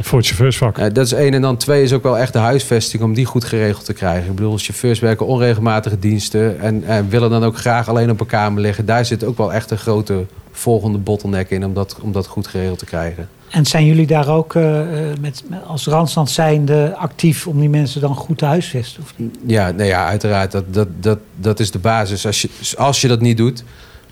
[0.00, 0.78] voor het chauffeursvak?
[0.78, 1.34] Eh, dat is één.
[1.34, 4.30] En dan twee is ook wel echt de huisvesting om die goed geregeld te krijgen.
[4.30, 8.26] Ik bedoel, chauffeurs werken onregelmatige diensten en, en willen dan ook graag alleen op een
[8.26, 8.86] kamer liggen.
[8.86, 12.46] Daar zit ook wel echt een grote volgende bottleneck in om dat, om dat goed
[12.46, 13.28] geregeld te krijgen.
[13.50, 14.80] En zijn jullie daar ook eh,
[15.20, 19.02] met, met- als Randstand zijnde actief om die mensen dan goed te huisvesten?
[19.02, 19.38] Of niet?
[19.46, 20.52] Ja, nee, ja uiteraard.
[20.52, 22.26] Dat, dat, dat, dat is de basis.
[22.26, 23.64] Als je, als je dat niet doet,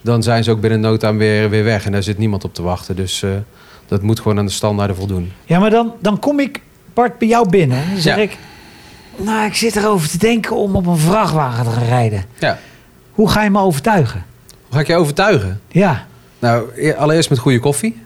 [0.07, 1.87] dan zijn ze ook binnen no time weer, weer weg.
[1.87, 2.97] En daar zit niemand op te wachten.
[2.97, 3.31] Dus eh,
[3.87, 5.33] dat moet gewoon aan de standaarden voldoen.
[5.45, 6.61] Ja, maar dan, dan kom ik,
[6.95, 7.77] Bart, bij jou binnen.
[7.83, 8.23] En dan zeg Ja.
[8.23, 8.37] ik,
[9.17, 12.25] nou, ik zit erover te denken om op een vrachtwagen te gaan rijden.
[12.39, 12.59] Ja.
[13.13, 14.25] Hoe ga je me overtuigen?
[14.47, 15.61] Hoe ga ik je overtuigen?
[15.69, 16.07] Ja,
[16.39, 17.97] Nou, e- allereerst met goede koffie.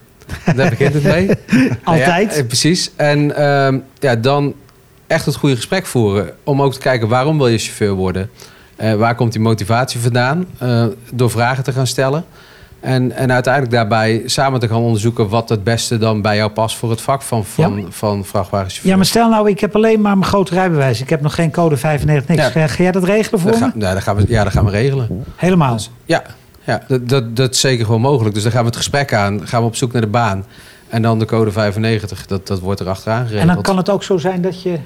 [0.57, 1.31] Daar begint het mee.
[1.85, 2.33] altijd.
[2.33, 2.91] Ja, eh, precies.
[2.97, 4.55] En ehm, ja, dan
[5.07, 6.33] echt het goede gesprek voeren.
[6.45, 8.31] Om ook te kijken waarom wil je chauffeur worden.
[8.81, 10.45] Eh, waar komt die motivatie vandaan?
[10.59, 12.25] Eh, door vragen te gaan stellen.
[12.81, 16.77] En, en uiteindelijk daarbij samen te gaan onderzoeken wat het beste dan bij jou past
[16.77, 17.85] voor het vak van, van, Ja.
[17.88, 18.90] van vrachtwagenchauffeur.
[18.90, 21.01] Ja, maar stel nou, ik heb alleen maar mijn grote rijbewijs.
[21.01, 22.43] Ik heb nog geen code 95, niks.
[22.43, 22.51] Ja.
[22.51, 23.66] Ga, ga jij dat regelen voor dat, me?
[23.66, 25.25] ga, ja, dat gaan we, ja, dat gaan we regelen.
[25.37, 25.79] Helemaal.
[26.05, 26.23] Ja,
[26.64, 28.35] ja dat, dat, dat is zeker gewoon mogelijk.
[28.35, 29.47] Dus dan gaan we het gesprek aan.
[29.47, 30.45] Gaan we op zoek naar de baan.
[30.88, 32.27] En dan de code 95.
[32.27, 33.49] Dat, dat wordt er achteraan geregeld.
[33.49, 34.79] En dan kan het ook zo zijn dat je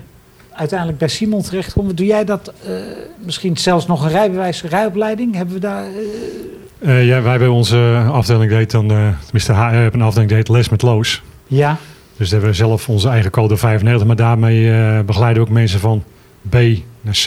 [0.54, 1.96] uiteindelijk bij Simon terechtkomt.
[1.96, 2.72] Doe jij dat eh,
[3.18, 5.34] misschien zelfs nog een rijbewijs, rijopleiding?
[5.34, 5.84] Hebben we daar...
[5.84, 8.86] eh, Eh, ja, wij hebben onze afdeling deed dan,
[9.24, 11.22] tenminste HR hebben een afdeling deed les met Loos.
[11.46, 11.76] ja,
[12.16, 16.04] Dus hebben we zelf onze eigen code 95, maar daarmee begeleiden we ook mensen van
[16.48, 16.54] B
[17.00, 17.26] naar C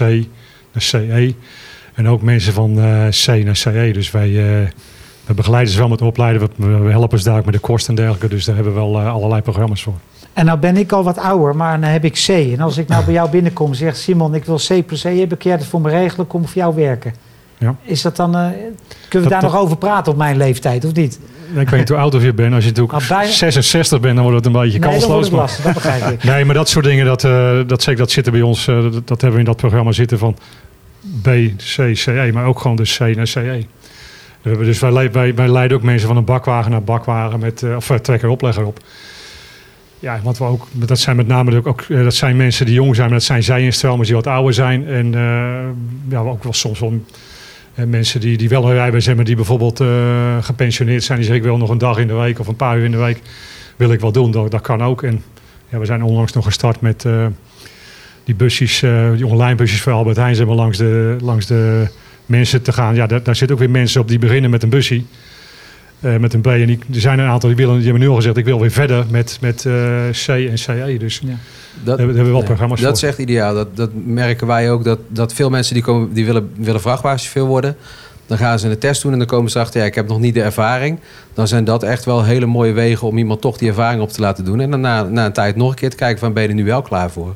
[0.71, 1.33] naar CE.
[1.93, 2.75] En ook mensen van
[3.09, 3.89] C naar CE.
[3.93, 4.29] Dus wij
[5.25, 6.49] we begeleiden ze wel met opleiden.
[6.55, 8.27] We, helpen ze daar ook met de kosten en dergelijke.
[8.27, 9.95] Dus daar hebben we wel allerlei programma's voor.
[10.37, 12.27] En nou ben ik al wat ouder, maar dan heb ik C.
[12.29, 13.95] En als ik nou bij jou binnenkom en zeg...
[13.95, 15.37] Simon, ik wil C plus C hebben.
[15.37, 16.27] Kun jij dat voor me regelen?
[16.27, 17.13] Kom ik voor jou werken.
[17.57, 17.75] Ja.
[17.83, 18.35] Is dat dan...
[18.35, 18.59] eh, kunnen
[19.09, 21.19] we Dat- daar dat- nog over praten op mijn leeftijd, of niet?
[21.55, 22.53] Ik weet niet hoe oud of je bent.
[22.53, 25.29] Als je natuurlijk Ah, bijna- 66 bent, dan wordt het een beetje nee, dat kansloos.
[25.29, 26.23] lastig, dat begrijp ik.
[26.31, 28.67] Nee, maar dat soort dingen, dat, eh, dat, zeker, dat zitten bij ons.
[28.67, 30.37] eh, dat, dat hebben we in dat programma zitten van
[31.21, 32.29] B, C, CE.
[32.33, 33.65] Maar ook gewoon de C naar CE.
[34.41, 37.97] Dus wij, wij, wij leiden ook mensen van een bakwagen naar bakwagen met, of eh,
[37.97, 38.79] trekker oplegger op.
[39.99, 42.75] Ja, want we ook, dat zijn met name natuurlijk ook, eh, dat zijn mensen die
[42.75, 44.87] jong zijn, maar dat zijn zij in stromers die wat ouder zijn.
[44.87, 47.05] En eh, ja, ook wel soms wel
[47.75, 49.83] eh, mensen die, die wel een rijbewijs hebben, die bijvoorbeeld
[50.41, 51.17] gepensioneerd zijn.
[51.17, 52.91] Die zeggen, ik wil nog een dag in de week of een paar uur in
[52.91, 53.21] de week,
[53.75, 54.31] wil ik wel doen.
[54.31, 55.03] Dat, dat kan ook.
[55.03, 55.23] En
[55.69, 57.05] ja, we zijn onlangs nog gestart met
[58.23, 58.79] die busjes,
[59.15, 61.87] die online busjes voor Albert Heijn, maar, langs de, langs de
[62.25, 62.95] mensen te gaan.
[62.95, 65.03] Ja, daar, daar zitten ook weer mensen op die beginnen met een busje.
[65.99, 66.47] Eh, met een B.
[66.47, 68.59] En die, er zijn een aantal die, willen, die hebben nu al gezegd, ik wil
[68.59, 69.73] weer verder met, met eh,
[70.09, 70.95] C en CE.
[70.99, 71.35] Dus Ja.
[71.83, 73.09] Dat, hebben we wel ja, programma's dat voor.
[73.09, 73.53] is echt ideaal.
[73.53, 74.83] Dat, dat merken wij ook.
[74.83, 77.75] Dat, dat veel mensen die, komen, die willen, willen vrachtwagenchauffeur worden.
[78.25, 79.79] Dan gaan ze een test doen en dan komen ze achter...
[79.79, 80.99] ja, ik heb nog niet de ervaring.
[81.33, 83.07] Dan zijn dat echt wel hele mooie wegen...
[83.07, 84.59] om iemand toch die ervaring op te laten doen.
[84.59, 86.19] En dan na, na een tijd nog een keer te kijken...
[86.19, 87.35] van ben je er nu wel klaar voor?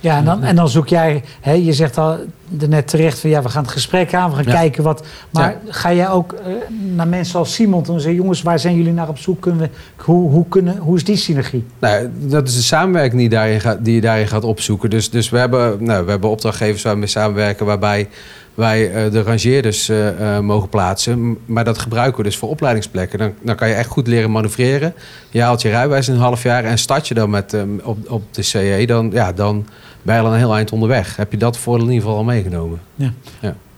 [0.00, 2.16] Ja, en dan, en dan zoek jij, hè, je zegt al
[2.48, 4.52] net terecht van ja, we gaan het gesprek aan, we gaan Ja.
[4.52, 5.06] kijken wat.
[5.30, 6.52] Maar ga jij ook eh,
[6.94, 9.40] naar mensen als Simon en zeggen, jongens, waar zijn jullie naar op zoek?
[9.40, 11.64] Kunnen we, hoe, hoe, kunnen, hoe is die synergie?
[11.78, 14.90] Nou, dat is de samenwerking die je daarin gaat, die je daarin gaat opzoeken.
[14.90, 17.66] Dus, dus we, hebben, nou, we hebben opdrachtgevers waar we mee samenwerken...
[17.66, 18.08] waarbij
[18.54, 21.38] wij eh, de rangeerders eh, mogen plaatsen.
[21.46, 23.18] Maar dat gebruiken we dus voor opleidingsplekken.
[23.18, 24.94] Dan, dan kan je echt goed leren manoeuvreren.
[25.30, 26.64] Je haalt je rijbewijs in een half jaar...
[26.64, 28.84] en start je dan met, eh, op, op de CE...
[28.86, 29.66] Dan, ja, dan
[30.02, 31.16] ben je al een heel eind onderweg.
[31.16, 32.80] Heb je dat voordeel in ieder geval al meegenomen.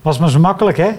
[0.03, 0.91] Was maar zo makkelijk, hè?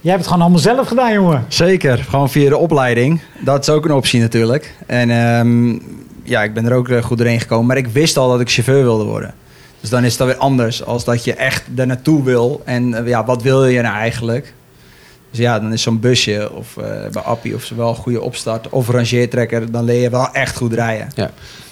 [0.00, 1.44] Jij hebt het gewoon allemaal zelf gedaan, jongen.
[1.48, 3.20] Zeker, gewoon via de opleiding.
[3.40, 4.74] Dat is ook een optie natuurlijk.
[4.86, 5.78] En ehm,
[6.22, 7.66] ja, ik ben er ook eh, goed doorheen gekomen.
[7.66, 9.34] Maar ik wist al dat ik chauffeur wilde worden.
[9.80, 12.62] Dus dan is het dan weer anders als dat je echt er naartoe wil.
[12.64, 14.54] En eh, ja, wat wil je nou eigenlijk?
[15.30, 18.20] Dus ja, dan is zo'n busje of eh, bij Appie of ze wel een goede
[18.20, 18.68] opstart.
[18.68, 21.08] Of rangeertrekker, dan leer je wel echt goed rijden.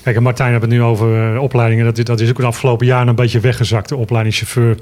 [0.02, 1.84] Kijk, en Martijn heeft het nu over eh, opleidingen.
[1.94, 4.76] Dat, dat is ook de afgelopen jaren een beetje weggezakt, de opleiding chauffeur.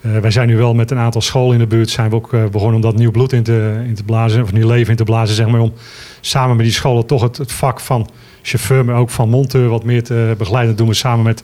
[0.00, 2.30] Eh, wij zijn nu wel met een aantal scholen in de buurt zijn we ook
[2.50, 5.04] begonnen om dat nieuw bloed in te, in te blazen, of nieuw leven in te
[5.04, 5.72] blazen, zeg maar, om
[6.20, 8.08] samen met die scholen toch het, het vak van
[8.42, 10.68] chauffeur, maar ook van monteur wat meer te begeleiden.
[10.70, 11.42] Dat doen we samen met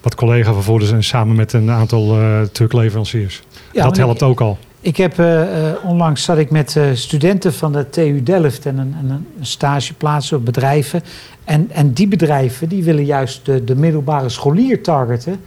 [0.00, 3.42] wat collega-vervoerders en samen met een aantal eh truckleveranciers.
[3.72, 4.58] Ja, dat helpt ik- ook al.
[4.80, 8.78] Ik heb eh, eh, onlangs zat ik met eh, studenten van de TU Delft en
[8.78, 11.02] een, en een stageplaats op bedrijven.
[11.44, 15.40] En, en die bedrijven die willen juist de, de middelbare scholier targeten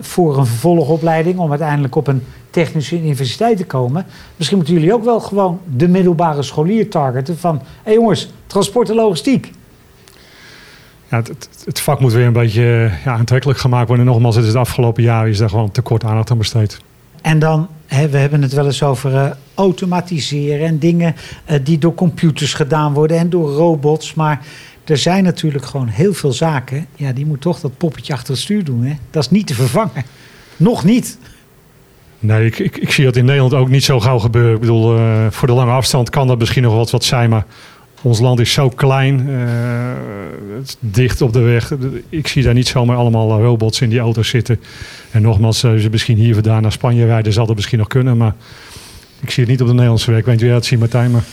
[0.00, 4.06] voor een vervolgopleiding om uiteindelijk op een technische universiteit te komen.
[4.36, 8.88] Misschien moeten jullie ook wel gewoon de middelbare scholier targeten van, hé hey jongens, transport
[8.90, 9.52] en logistiek.
[11.08, 14.06] Ja, het, het, vak moet weer een beetje ja, aantrekkelijk gemaakt worden.
[14.06, 16.80] En nogmaals, het is het afgelopen jaar is daar gewoon tekort aandacht aan besteed.
[17.22, 21.94] En dan, we hebben het wel eens over eh, automatiseren en dingen eh, die door
[21.94, 24.14] computers gedaan worden en door robots.
[24.14, 24.46] Maar
[24.84, 26.86] er zijn natuurlijk gewoon heel veel zaken.
[26.96, 28.84] Ja, die moet toch dat poppetje achter het stuur doen.
[28.84, 28.94] Hè?
[29.10, 30.04] Dat is niet te vervangen.
[30.56, 31.18] Nog niet.
[32.18, 34.54] Nee, ik, ik, ik zie dat in Nederland ook niet zo gauw gebeuren.
[34.54, 37.46] Ik bedoel, eh, voor de lange afstand kan dat misschien nog wat, wat zijn, maar
[38.02, 39.36] ons land is zo klein, eh,
[40.56, 41.72] het is dicht op de weg.
[42.08, 44.60] Ik zie daar niet zomaar allemaal eh, robots in die auto's zitten.
[45.10, 48.16] En nogmaals, eh, ze misschien hier vandaan naar Spanje rijden, zal dat misschien nog kunnen,
[48.16, 48.34] maar
[49.20, 50.18] ik zie het niet op de Nederlandse weg.
[50.18, 51.24] Ik weet niet hoe jij dat ziet, Martijn, maar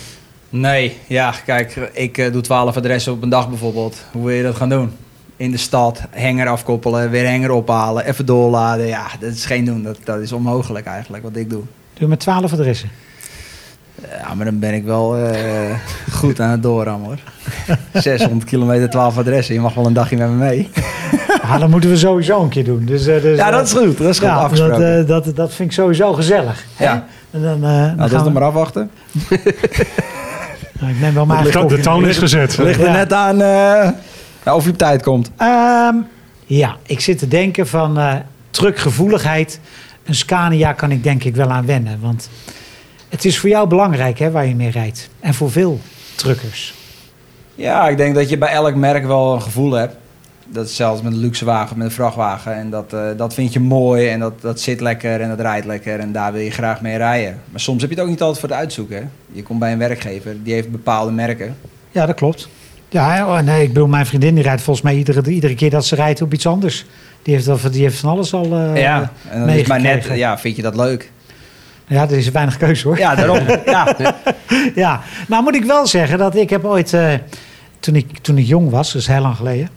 [0.52, 4.04] Nee, ja, kijk, ik doe 12 adressen op een dag bijvoorbeeld.
[4.12, 4.90] Hoe wil je dat gaan doen?
[5.36, 8.86] In de stad, hanger afkoppelen, weer hanger ophalen, even doorladen.
[8.86, 9.82] Ja, dat is geen doen.
[9.82, 11.62] Dat, dat is onmogelijk eigenlijk, wat ik doe.
[11.94, 12.90] Doe met 12 adressen.
[14.22, 15.34] Ja, maar dan ben ik wel eh,
[16.12, 17.18] goed aan het doorrammen hoor.
[18.02, 19.54] 600 kilometer, 12 adressen.
[19.54, 20.68] Je mag wel een dagje met me mee.
[21.42, 22.84] Ja, dat moeten we sowieso een keer doen.
[22.84, 23.98] Dus, eh, dus, Ja, eh, dat is goed.
[23.98, 24.98] Dat is goed ja, dat, afgesproken.
[25.00, 26.64] eh, dat, dat vind ik sowieso gezellig.
[26.76, 26.84] hè?
[26.84, 27.04] Ja.
[27.30, 28.90] En dan, eh, dan nou, dat is we- maar afwachten.
[30.80, 32.56] Nou, ik neem wel mijn de, toon is gezet.
[32.56, 32.92] Het ligt er Ja.
[32.92, 33.90] net aan eh,
[34.44, 35.30] nou, of je op tijd komt.
[35.36, 35.94] Ehm,
[36.46, 38.14] ja, ik zit te denken van eh
[38.50, 39.60] truckgevoeligheid.
[40.04, 41.98] Een Scania kan ik denk ik wel aan wennen.
[42.00, 42.28] Want
[43.10, 45.08] het is voor jou belangrijk hè, waar je mee rijdt.
[45.20, 45.80] En voor veel
[46.14, 46.74] truckers.
[47.54, 49.94] Ja, ik denk dat je bij elk merk wel een gevoel hebt.
[50.46, 52.54] Dat is zelfs met een luxe wagen, met een vrachtwagen.
[52.54, 55.66] En dat, eh, dat vind je mooi en dat, dat zit lekker en dat rijdt
[55.66, 55.98] lekker.
[55.98, 57.40] En daar wil je graag mee rijden.
[57.50, 58.96] Maar soms heb je het ook niet altijd voor het uitzoeken.
[58.96, 59.02] Hè?
[59.32, 61.56] Je komt bij een werkgever, die heeft bepaalde merken.
[61.90, 62.48] Ja, dat klopt.
[62.88, 65.84] Ja, oh, nee, ik bedoel, mijn vriendin die rijdt volgens mij iedere, iedere keer dat
[65.84, 66.86] ze rijdt op iets anders.
[67.22, 70.38] Die heeft, die heeft van alles al eh ja, en dan is maar net, ja,
[70.38, 71.10] vind je dat leuk?
[71.90, 72.98] Ja, er is weinig keuze hoor.
[72.98, 73.38] Ja, daarom.
[73.64, 73.96] ja.
[74.74, 77.14] Ja, nou moet ik wel zeggen dat ik heb ooit, eh,
[77.80, 79.68] toen, ik, toen ik jong was, dus heel lang geleden,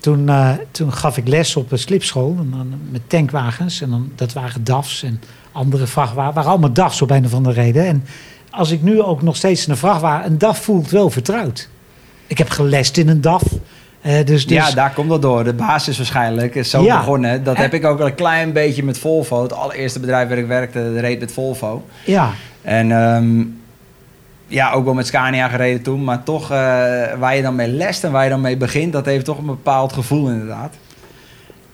[0.00, 3.80] toen, eh, toen gaf ik les op een slipschool en dan met tankwagens.
[3.80, 5.20] En dan, dat waren DAF's en
[5.52, 7.86] andere vrachtwagens, waren allemaal DAF's op een of andere reden.
[7.86, 8.04] En
[8.50, 11.68] als ik nu ook nog steeds een vrachtwagen, een DAF voelt wel vertrouwd.
[12.26, 13.42] Ik heb gelest in een DAF.
[14.02, 15.44] Eh, dus, dus, ja, daar komt dat door.
[15.44, 16.96] De basis waarschijnlijk is zo Ja.
[16.98, 17.44] begonnen.
[17.44, 19.42] Dat En- heb ik ook wel een klein beetje met Volvo.
[19.42, 21.84] Het allereerste bedrijf waar ik werkte, reed met Volvo.
[22.06, 22.30] ja,
[22.62, 23.42] En ehm,
[24.46, 26.04] ja, ook wel met Scania gereden toen.
[26.04, 26.56] Maar toch, eh,
[27.18, 29.46] waar je dan mee lest en waar je dan mee begint, dat heeft toch een
[29.46, 30.74] bepaald gevoel inderdaad.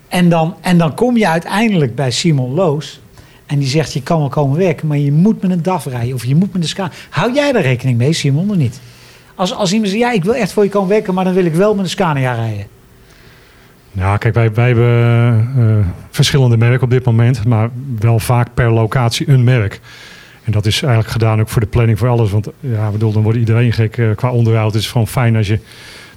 [0.08, 3.00] En dan, en dan kom je uiteindelijk bij Simon Loos.
[3.46, 6.14] En die zegt, je kan wel komen werken, maar je moet met een DAF rijden.
[6.14, 6.92] Of je moet met een Scania.
[7.10, 8.80] Hou jij daar rekening mee, Simon, of niet?
[9.38, 11.44] Als, als iemand zegt, ja, ik wil echt voor je komen werken, maar dan wil
[11.44, 12.66] ik wel met een Scania rijden.
[13.92, 18.70] Nou, kijk, wij, wij hebben eh, verschillende merken op dit moment, maar wel vaak per
[18.70, 19.80] locatie een merk.
[20.44, 22.30] En dat is eigenlijk gedaan ook voor de planning voor alles.
[22.30, 24.72] Want ja, bedoel, dan wordt iedereen gek eh, qua onderhoud.
[24.72, 25.58] Het is gewoon fijn als je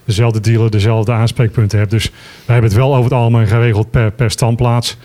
[0.06, 1.92] dezelfde dealer, dezelfde aanspreekpunten hebt.
[1.92, 2.10] Dus
[2.46, 4.98] wij hebben het wel over het algemeen geregeld per, per standplaats.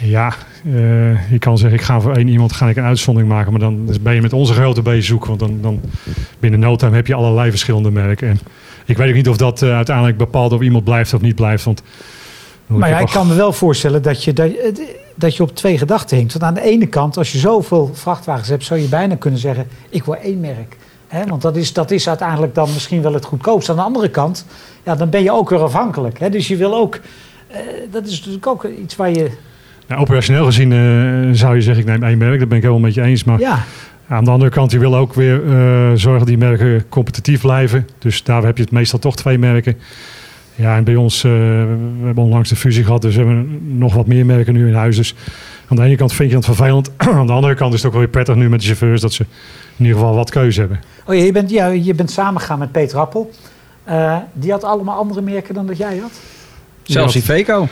[0.00, 0.34] Ja,
[0.68, 3.50] uh, je kan zeggen, ik ga voor één iemand ga ik een uitzondering maken.
[3.50, 5.80] Maar dan ben je met onze grote bezig Want dan, dan
[6.40, 8.28] binnen no time heb je allerlei verschillende merken.
[8.28, 8.38] En
[8.84, 11.64] ik weet ook niet of dat uh, uiteindelijk bepaalt of iemand blijft of niet blijft.
[11.64, 11.82] Want,
[12.66, 14.50] maar ja, ik kan me wel voorstellen dat je, dat,
[15.14, 16.32] dat je op twee gedachten hinkt.
[16.32, 19.66] Want aan de ene kant, als je zoveel vrachtwagens hebt, zou je bijna kunnen zeggen:
[19.88, 20.76] ik wil één merk.
[21.08, 23.70] He, want dat is, dat is uiteindelijk dan misschien wel het goedkoopste.
[23.70, 24.46] Aan de andere kant,
[24.84, 26.18] ja, dan ben je ook weer afhankelijk.
[26.18, 27.00] He, dus je wil ook,
[27.50, 27.56] uh,
[27.90, 29.30] dat is natuurlijk ook iets waar je
[29.88, 32.38] ja, operationeel gezien uh, zou je zeggen, ik neem één merk.
[32.38, 33.24] Dat ben ik helemaal met je eens.
[33.24, 33.64] Maar ja.
[34.08, 35.52] aan de andere kant, je wil ook weer uh,
[35.94, 37.88] zorgen dat die merken competitief blijven.
[37.98, 39.76] Dus daar heb je het meestal toch twee merken.
[40.54, 43.94] Ja, en bij ons, uh, we hebben onlangs de fusie gehad, dus we hebben nog
[43.94, 44.96] wat meer merken nu in huis.
[44.96, 45.14] Dus
[45.68, 46.90] aan de ene kant vind je het vervelend.
[46.96, 49.12] aan de andere kant is het ook wel weer prettig nu met de chauffeurs dat
[49.12, 49.22] ze
[49.76, 50.80] in ieder geval wat keuze hebben.
[51.06, 53.30] Oh, je, bent, ja, je bent samengegaan met Peter Appel.
[54.32, 56.20] die had allemaal andere merken dan dat jij had?
[56.88, 57.68] Zelfs Iveco.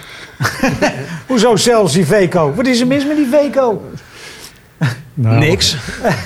[1.29, 2.55] Hoezo zelfs Iveco?
[2.55, 3.83] Wat is er mis met Iveco?
[5.15, 5.77] Nou, niks.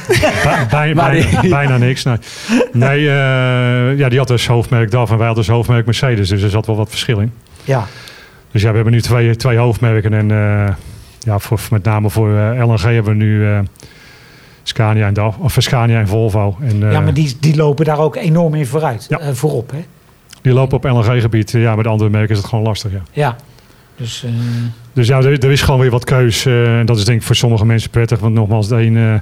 [0.70, 2.04] bij, bij, bijna niks.
[2.04, 2.16] Nee,
[2.72, 6.28] nee uh, ja, die had dus hoofdmerk DAF en wij hadden dus hoofdmerk Mercedes.
[6.28, 7.32] Dus er zat wel wat verschil in.
[7.64, 7.86] Ja.
[8.50, 10.14] Dus ja, we hebben nu twee, twee hoofdmerken.
[10.14, 10.68] En uh,
[11.18, 13.64] ja, voor, met name voor uh, LNG hebben we nu
[14.62, 15.36] Scania en DAF.
[15.36, 16.56] Of Scania en Volvo.
[16.60, 19.06] En, ja, maar die, die lopen daar ook enorm in vooruit.
[19.08, 19.34] Ja.
[19.34, 19.84] voorop, hè?
[20.42, 21.50] Die lopen op LNG-gebied.
[21.50, 23.02] Ja, met andere merken is het gewoon lastig, ja.
[23.12, 23.36] Ja.
[23.96, 24.30] Dus, uh...
[24.92, 26.44] dus ja, er, er, is gewoon weer wat keus.
[26.44, 28.18] Uh, en dat is denk ik voor sommige mensen prettig.
[28.18, 29.14] Want nogmaals, de een uh,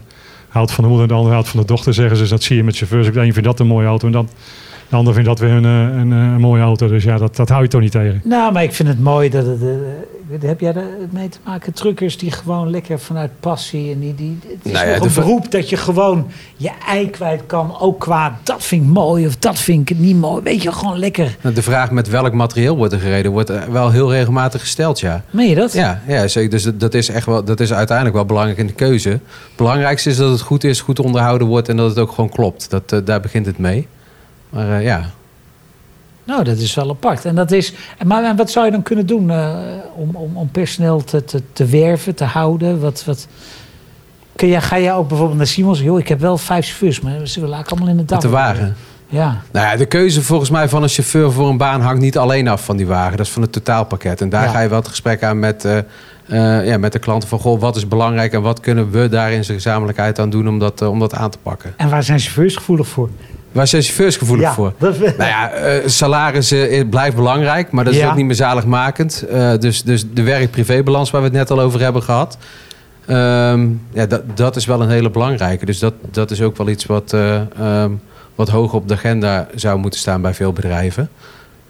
[0.48, 2.22] houdt van de moeder en de ander houdt van de dochter, zeggen ze.
[2.22, 3.12] Dus dat zie je met chauffeurs.
[3.12, 4.28] De een vindt dat een mooie auto en dan
[4.88, 6.88] de ander vindt dat weer een, een, een, mooie auto.
[6.88, 8.20] Dus ja, dat, dat hou je toch niet tegen.
[8.24, 9.60] Nou, maar ik vind het mooi dat het
[10.40, 11.72] heb jij er mee te maken?
[11.72, 15.50] Truckers die gewoon lekker vanuit passie en die, die het is nou ja, een beroep
[15.50, 19.58] dat je gewoon je ei kwijt kan, ook qua dat vind ik mooi of dat
[19.58, 20.42] vind ik niet mooi.
[20.42, 21.36] Weet je, gewoon lekker.
[21.40, 25.24] Nou, de vraag met welk materieel wordt er gereden, wordt wel heel regelmatig gesteld, ja.
[25.30, 25.72] Meen je dat?
[25.72, 26.50] Ja, ja zeker.
[26.50, 29.08] Dus dat is echt wel, dat is uiteindelijk wel belangrijk in de keuze.
[29.08, 29.20] Het
[29.56, 32.70] belangrijkste is dat het goed is, goed onderhouden wordt en dat het ook gewoon klopt.
[32.70, 33.86] Dat, uh, daar begint het mee.
[34.50, 35.10] Maar uh, ja,
[36.28, 37.24] nou, dat is wel apart.
[37.24, 37.72] En dat is,
[38.06, 39.56] maar wat zou je dan kunnen doen uh,
[39.96, 42.80] om, om, om personeel te, te, te werven, te houden?
[42.80, 43.28] Wat, wat,
[44.36, 45.80] kun je, ga je ook bijvoorbeeld naar Simons?
[45.80, 48.20] Joh, ik heb wel vijf chauffeurs, maar ze willen eigenlijk allemaal in de dag.
[48.20, 48.76] de wagen.
[49.06, 49.42] Ja.
[49.52, 52.48] Nou ja, de keuze volgens mij van een chauffeur voor een baan hangt niet alleen
[52.48, 53.16] af van die wagen.
[53.16, 54.20] Dat is van het totaalpakket.
[54.20, 55.76] En daar ga je wel het gesprek aan met, uh,
[56.26, 57.38] uh, ja, met de klanten van...
[57.38, 60.58] Goh, wat is belangrijk en wat kunnen we daar in zijn gezamenlijkheid aan doen om
[60.58, 61.74] dat, om dat aan te pakken.
[61.76, 63.08] En waar zijn chauffeurs gevoelig voor?
[63.52, 64.72] Waar zijn chauffeurs gevoelig ja, voor?
[64.78, 64.98] Dat...
[64.98, 69.24] Nou ja, uh, salaris uh, blijft belangrijk, maar dat is ook niet meer zaligmakend.
[69.32, 72.38] Uh, dus, dus de werk-privébalans waar we het net al over hebben gehad.
[73.10, 75.64] Um, ja, dat, dat is wel een hele belangrijke.
[75.64, 77.12] Dus dat, dat is ook wel iets wat,
[77.60, 78.00] um,
[78.34, 81.10] wat hoog op de agenda zou moeten staan bij veel bedrijven.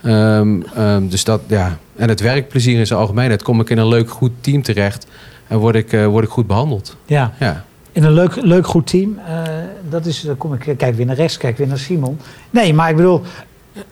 [0.03, 0.65] Um,
[1.09, 1.79] dus dat, ja.
[1.97, 3.43] En het werkplezier in zijn algemeenheid.
[3.43, 5.07] Kom ik in een leuk, goed team terecht
[5.47, 6.97] en word ik, word ik goed behandeld.
[7.07, 7.33] Ja.
[7.39, 7.65] ja
[7.99, 9.19] in een leuk, leuk goed team.
[9.29, 9.43] Uh,
[9.89, 12.19] dat is, dan kom ik, kijk weer naar rechts, kijk weer naar Simon.
[12.51, 13.23] Nee, maar ik bedoel,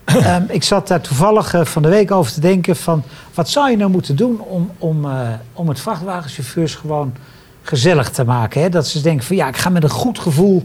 [0.07, 3.03] um, ik zat daar toevallig uh, van de week over te denken van...
[3.35, 5.07] wat zou je nou moeten doen om, om,
[5.53, 7.15] om het vrachtwagenchauffeurs gewoon
[7.63, 8.63] gezellig te maken?
[8.63, 8.69] Hè?
[8.69, 10.65] Dat ze denken van ja, ik ga met een goed gevoel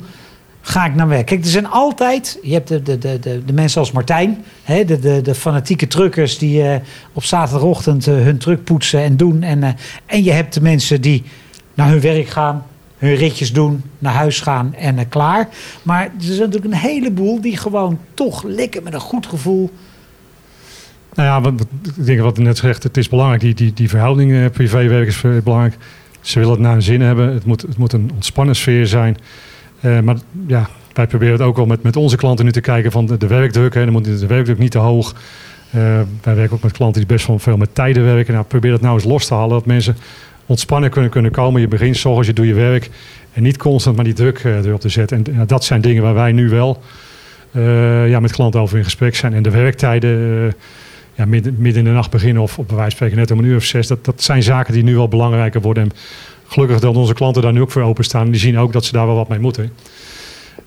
[0.61, 1.25] ga ik naar werk.
[1.25, 4.99] Kijk, er zijn altijd, je hebt de, de, de, de, mensen als Martijn, hè, de,
[4.99, 6.81] de, de fanatieke truckers die
[7.13, 9.43] op zaterdagochtend hun truck poetsen en doen.
[9.43, 9.75] En,
[10.05, 11.23] en je hebt de mensen die
[11.73, 12.65] naar hun werk gaan,
[13.01, 15.47] hun ritjes doen, naar huis gaan en uh, klaar.
[15.83, 19.69] Maar er zijn natuurlijk een heleboel die gewoon toch lekker met een goed gevoel.
[21.13, 23.41] Nou ja, wat, ik denk wat net zegt, het is belangrijk.
[23.41, 25.77] Die, die, die verhouding uh, privéwerk is belangrijk.
[26.21, 27.33] Ze willen het naar hun zin hebben.
[27.33, 29.17] Het moet, het moet een ontspannen sfeer zijn.
[30.03, 33.05] Maar ja, wij proberen het ook wel met, met onze klanten nu te kijken van
[33.05, 33.73] de, werkdruk.
[33.73, 33.83] Hè.
[33.83, 35.15] Dan moet de werkdruk niet te hoog.
[36.21, 38.33] Wij werken ook met klanten die best wel veel met tijden werken.
[38.33, 39.49] Nou, probeer dat nou eens los te halen.
[39.49, 39.95] Dat mensen
[40.45, 41.61] ontspannen kunnen, kunnen komen.
[41.61, 42.89] Je begint zorgen, je doet je werk.
[43.33, 45.23] En niet constant maar die druk uh, erop te zetten.
[45.23, 46.81] En dat zijn dingen waar wij nu wel
[47.51, 49.33] uh, ja, met klanten over in gesprek zijn.
[49.33, 50.51] En de werktijden, uh,
[51.13, 53.39] ja, midden, midden in de nacht beginnen of op bij wijze van spreken net om
[53.39, 53.87] een uur of zes.
[53.87, 55.83] Dat, dat zijn zaken die nu wel belangrijker worden.
[55.83, 55.91] En
[56.47, 58.31] gelukkig dat onze klanten daar nu ook voor openstaan.
[58.31, 59.71] Die zien ook dat ze daar wel wat mee moeten.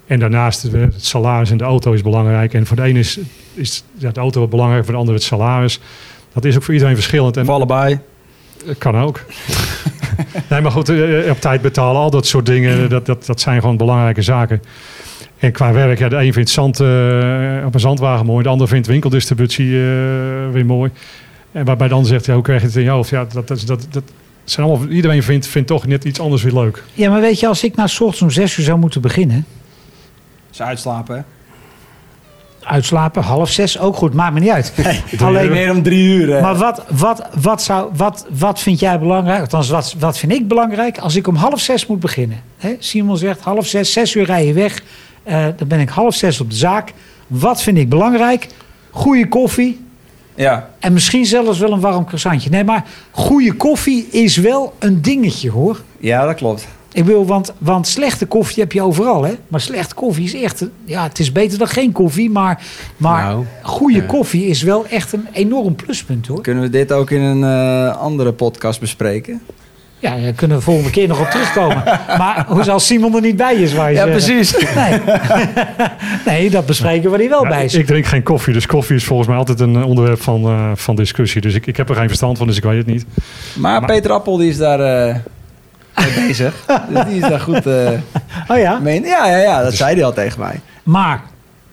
[0.07, 2.55] En daarnaast, eh, het salaris en de auto is belangrijk.
[2.55, 3.19] En voor de ene is,
[3.55, 5.81] is de auto wat belangrijk, voor de ander het salaris.
[6.33, 7.37] Dat is ook voor iedereen verschillend.
[7.37, 8.01] En Of allebei.
[8.79, 9.21] Kan ook.
[10.51, 13.61] nee, maar goed, eh, op tijd betalen, al dat soort dingen, dat, dat, dat zijn
[13.61, 14.63] gewoon belangrijke zaken.
[15.39, 16.87] En qua werk, ja, de een vindt zand eh,
[17.67, 19.81] op een zandwagen mooi, de ander vindt winkeldistributie eh,
[20.53, 20.91] weer mooi.
[21.53, 23.11] En waarbij ander zegt, ja, hoe krijg je het in je hoofd?
[23.11, 24.03] Ja, dat, dat, dat, dat
[24.45, 26.83] zijn allemaal, iedereen vindt, vindt toch net iets anders weer leuk.
[26.93, 29.47] Ja, maar weet je, als ik nou 's ochtends om zes uur zou moeten beginnen...
[30.51, 31.23] Ze uitslapen, hè?
[32.65, 34.73] Uitslapen, half zes, ook goed, maakt me niet uit.
[35.23, 36.41] Alleen meer om drie uur, hè?
[36.41, 39.41] Maar wat, wat, wat, zou, wat, wat vind jij belangrijk?
[39.41, 42.43] Althans, wat, wat vind ik belangrijk als ik om half zes moet beginnen?
[42.59, 42.77] Hè?
[42.79, 44.83] Simon zegt half zes, zes uur rij je weg.
[45.23, 46.93] Eh, dan ben ik half zes op de zaak.
[47.27, 48.47] Wat vind ik belangrijk?
[48.91, 49.81] Goede koffie.
[50.35, 50.71] Ja.
[50.79, 52.51] En misschien zelfs wel een warm croissantje.
[52.51, 55.81] Nee, maar goede koffie is wel een dingetje hoor.
[56.01, 56.67] ja, dat klopt.
[56.95, 59.33] Ik wil, want, want slechte koffie heb je overal, hè?
[59.49, 62.63] Maar slechte koffie is echt, ja, het is beter dan geen koffie, maar,
[62.97, 64.05] maar Nou, goede ja.
[64.07, 66.41] koffie is wel echt een enorm pluspunt, hoor.
[66.43, 69.41] Kunnen we dit ook in een eh, andere podcast bespreken?
[69.99, 71.83] Ja, daar kunnen we volgende keer nog op terugkomen.
[72.19, 74.35] maar hoe als Simon er niet bij is, waar je Ja, zeggen.
[74.35, 74.75] precies.
[74.75, 75.01] Nee.
[76.35, 77.75] nee, dat bespreken waar hij wel Ja, bij is.
[77.75, 80.71] ik drink geen koffie, dus koffie is volgens mij altijd een eh, onderwerp van, eh,
[80.75, 81.41] van discussie.
[81.41, 83.05] Dus ik, ik heb er geen verstand van, dus ik weet het niet.
[83.55, 85.17] Maar, Maar- Peter Appel die is daar eh,
[85.97, 86.65] mee bezig.
[86.89, 87.91] Dus die is daar goed eh
[88.49, 88.79] oh ja?
[88.79, 89.01] mee.
[89.01, 90.61] Ja, ja, ja, dat zei hij al tegen mij.
[90.83, 91.23] Maar,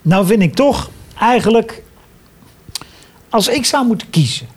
[0.01, 1.83] nou vind ik toch eigenlijk,
[3.29, 4.47] als ik zou moeten kiezen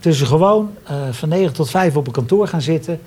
[0.00, 3.00] tussen gewoon eh, van 9 tot 5 op een kantoor gaan zitten,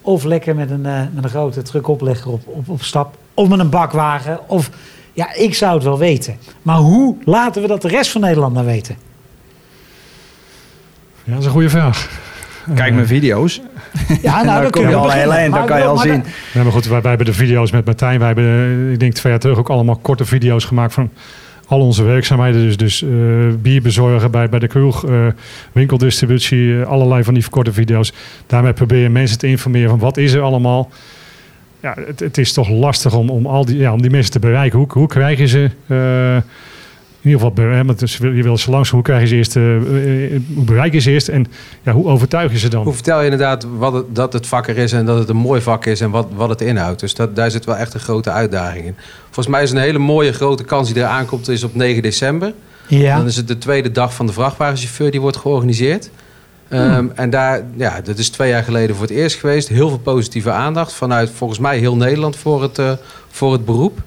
[0.00, 3.58] of lekker met een, eh, met een grote truckoplegger op, op, op stap, of met
[3.58, 4.70] een bakwagen, of
[5.12, 6.38] ja, ik zou het wel weten.
[6.62, 8.96] Maar hoe laten we dat de rest van Nederland nou weten?
[11.24, 12.08] Ja, dat is een goede vraag.
[12.74, 13.60] Kijk mijn video's.
[14.22, 15.98] Ja, nou, Dan dan kom je we al heel eind, dan Maar kan je al
[15.98, 16.24] zien.
[16.52, 18.18] Ja, maar goed, wij, wij hebben de video's met Martijn.
[18.18, 21.10] Wij hebben, eh, ik denk twee jaar terug ook allemaal korte video's gemaakt van
[21.66, 22.62] al onze werkzaamheden.
[22.62, 23.10] Dus, dus eh,
[23.58, 25.26] bier bezorgen bij, bij de kroeg, eh,
[25.72, 28.12] winkeldistributie, allerlei van die korte video's.
[28.46, 30.90] Daarmee probeer je mensen te informeren van wat is er allemaal.
[31.80, 34.38] Ja, het, het is toch lastig om, om, al die, ja, om die mensen te
[34.38, 34.78] bereiken.
[34.78, 35.70] Hoe, hoe krijg je ze...
[37.20, 38.90] eh, in ieder geval, be- hè, want dus je wil ze langs.
[38.90, 39.56] Hoe krijg je ze eerst?
[39.56, 41.28] eh, eh, hoe bereik je ze eerst?
[41.28, 41.46] En
[41.82, 42.84] ja, hoe overtuig je ze dan?
[42.84, 45.36] Hoe vertel je inderdaad wat het, dat het vak er is en dat het een
[45.36, 47.00] mooi vak is en wat, wat het inhoudt?
[47.00, 48.94] Dus dat, daar zit wel echt een grote uitdaging in.
[49.24, 52.52] Volgens mij is een hele mooie grote kans die er aankomt, is op 9 december.
[52.88, 53.16] Ja.
[53.16, 56.10] Dan is het de tweede dag van de vrachtwagenchauffeur die wordt georganiseerd.
[56.68, 59.68] Ehm, En daar, ja, dat is twee jaar geleden voor het eerst geweest.
[59.68, 62.92] Heel veel positieve aandacht vanuit volgens mij heel Nederland voor het, eh,
[63.28, 63.98] voor het beroep.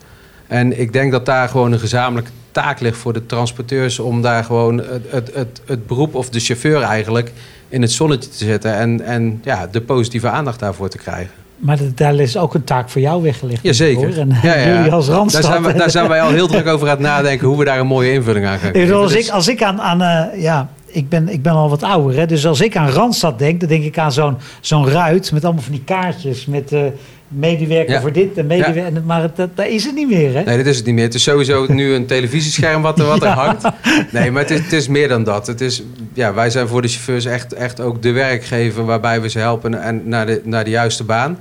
[0.47, 4.43] En ik denk dat daar gewoon een gezamenlijke taak ligt voor de transporteurs om daar
[4.43, 7.31] gewoon het, het, het, het beroep of de chauffeur eigenlijk
[7.69, 11.31] in het zonnetje te zetten en, en ja, de positieve aandacht daarvoor te krijgen.
[11.57, 13.63] Maar dat- daar is ook een taak voor jou weggelegd.
[13.63, 14.07] Jazeker.
[14.07, 14.15] hoor.
[14.17, 14.75] En Ja, ja.
[14.75, 15.41] jullie als Randstad.
[15.43, 17.65] Daar zijn, we, daar zijn wij al heel druk over aan het nadenken hoe we
[17.65, 18.87] daar een mooie invulling aan gaan geven.
[18.87, 21.69] bedoel, als, Dus- ik, als ik aan, aan eh, ja, ik ben, ik ben al
[21.69, 24.88] wat ouder, hè, dus als ik aan Randstad denk, dan denk ik aan zo'n zo'n
[24.89, 26.82] ruit met allemaal van die kaartjes met eh
[27.27, 28.01] medewerker Ja.
[28.01, 30.43] voor dit en medewerker, maar het, dat, dat is het niet meer, hè?
[30.43, 31.03] Nee, dat is het niet meer.
[31.03, 33.63] Het is sowieso nu een televisiescherm wat, er, wat er hangt.
[34.12, 35.47] Nee, maar het is, het is meer dan dat.
[35.47, 39.29] Het is, ja, wij zijn voor de chauffeurs echt, echt ook de werkgever waarbij we
[39.29, 41.38] ze helpen en naar, de, naar de juiste baan.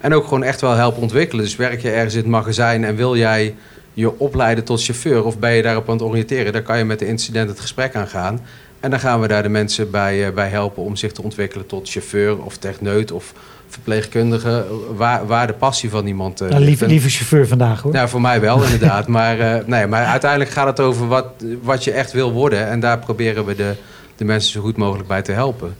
[0.00, 1.44] En ook gewoon echt wel helpen ontwikkelen.
[1.44, 3.54] Dus werk je ergens in het magazijn en wil jij
[3.94, 6.98] je opleiden tot chauffeur of ben je daarop aan het oriënteren, dan kan je met
[6.98, 8.40] de incident het gesprek aangaan.
[8.86, 11.66] En dan gaan we daar de mensen bij, eh, bij helpen om zich te ontwikkelen
[11.66, 13.32] tot chauffeur of techneut of
[13.68, 14.64] verpleegkundige.
[14.96, 17.92] Waar, waar de passie van iemand eh Nou, lieve, lieve chauffeur vandaag, hoor.
[17.92, 19.06] ja, voor mij wel inderdaad.
[19.06, 21.26] maar, eh, nee, maar uiteindelijk gaat het over wat,
[21.62, 22.68] wat je echt wil worden.
[22.68, 23.74] En daar proberen we de,
[24.16, 25.76] de mensen zo goed mogelijk bij te helpen.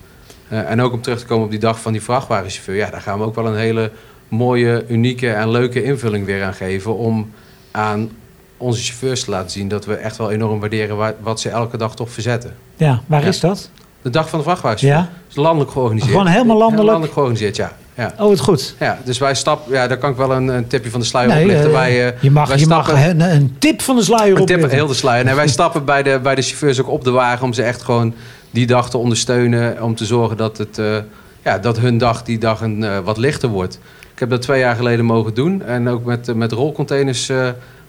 [0.49, 2.77] En ook om terug te komen op die dag van die vrachtwagenchauffeur.
[2.77, 3.91] Ja, daar gaan we ook wel een hele
[4.29, 6.97] mooie, unieke en leuke invulling weer aan geven.
[6.97, 7.31] Om
[7.71, 8.11] aan
[8.57, 11.77] onze chauffeurs te laten zien dat we echt wel enorm waarderen wa- wat ze elke
[11.77, 12.55] dag toch verzetten.
[12.77, 13.27] Ja, waar Ja.
[13.29, 13.71] is dat?
[14.03, 15.19] De dag van de vrachtwagenchauffeur Ja?
[15.31, 16.11] is landelijk georganiseerd.
[16.13, 16.85] Gewoon helemaal landelijk?
[16.87, 17.73] landelijk georganiseerd, ja.
[17.95, 18.13] ja.
[18.19, 18.75] Oh, het goed.
[18.81, 21.31] Ja, dus wij stappen, ja, daar kan ik wel een, een tipje van de sluier
[21.35, 21.67] Nee, oplichten.
[21.71, 24.35] eh, wij, eh, je mag, wij je mag stappen- een, een tip van de sluier
[24.35, 24.47] een op.
[24.47, 25.25] tip, heel de sluier.
[25.25, 27.83] Nee, wij stappen bij de, bij de chauffeurs ook op de wagen om ze echt
[27.83, 28.15] gewoon
[28.51, 29.83] die dag te ondersteunen.
[29.83, 30.97] Om te zorgen dat, het, eh,
[31.45, 33.79] ja, dat hun dag die dag een, wat lichter wordt.
[34.13, 35.63] Ik heb dat twee jaar geleden mogen doen.
[35.63, 37.31] En ook met, met rolcontainers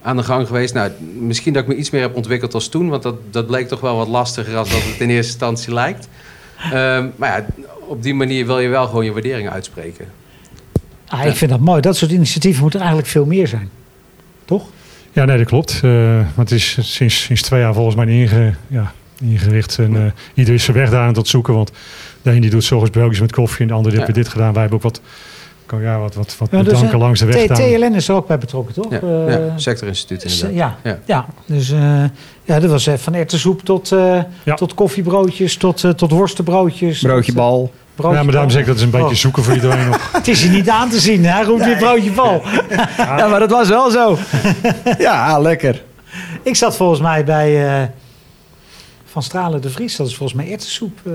[0.01, 0.73] aan de gang geweest.
[0.73, 2.89] Nou, misschien dat ik me iets meer heb ontwikkeld als toen.
[2.89, 6.07] Want dat, dat bleek toch wel wat lastiger dan dat het in eerste instantie lijkt.
[6.71, 7.45] Ehm, maar ja,
[7.87, 10.05] op die manier wil je wel gewoon je waardering uitspreken.
[11.07, 11.81] Ah, ik vind dat mooi.
[11.81, 13.69] Dat soort initiatieven moeten eigenlijk veel meer zijn.
[14.45, 14.65] Toch?
[15.11, 15.79] Ja, nee, dat klopt.
[15.83, 19.77] Eh, want het is sinds, sinds twee jaar volgens mij inge, ja, ingericht.
[19.79, 20.01] En eh
[20.33, 21.53] iedereen is zijn weg daar aan het zoeken.
[21.53, 21.71] Want
[22.21, 24.05] de een die doet zorgens broodjes met koffie en de ander die Ja.
[24.05, 24.51] heeft dit gedaan.
[24.51, 25.01] Wij hebben ook wat
[25.67, 27.55] Kan, ja, wat, wat, wat Ja, dus, bedanken eh, langs de weg staan.
[27.55, 28.91] TLN is er ook bij betrokken, toch?
[28.91, 30.77] Ja, Eh, ja, sectorinstituut s- inderdaad.
[30.83, 30.99] ja, Ja.
[31.05, 31.25] ja.
[31.45, 32.03] dus eh,
[32.43, 34.55] ja, dat was eh, van erwtensoep tot, eh, Ja.
[34.55, 36.99] tot koffiebroodjes, tot, eh, tot worstenbroodjes.
[37.01, 37.71] Broodje tot, eh, bal.
[37.95, 39.13] broodje ja, maar daarom zeg ik dat is een beetje Oh.
[39.13, 40.09] zoeken voor iedereen nog.
[40.13, 41.43] Het is hier niet aan te zien, hè?
[41.43, 42.41] roept weer broodje bal.
[42.97, 44.17] Ja, maar dat was wel zo.
[44.97, 45.83] ja, lekker.
[46.43, 47.87] Ik zat volgens mij bij eh,
[49.05, 49.95] Van Stralen de Vries.
[49.95, 50.99] Dat is volgens mij erwtensoep.
[51.05, 51.13] eh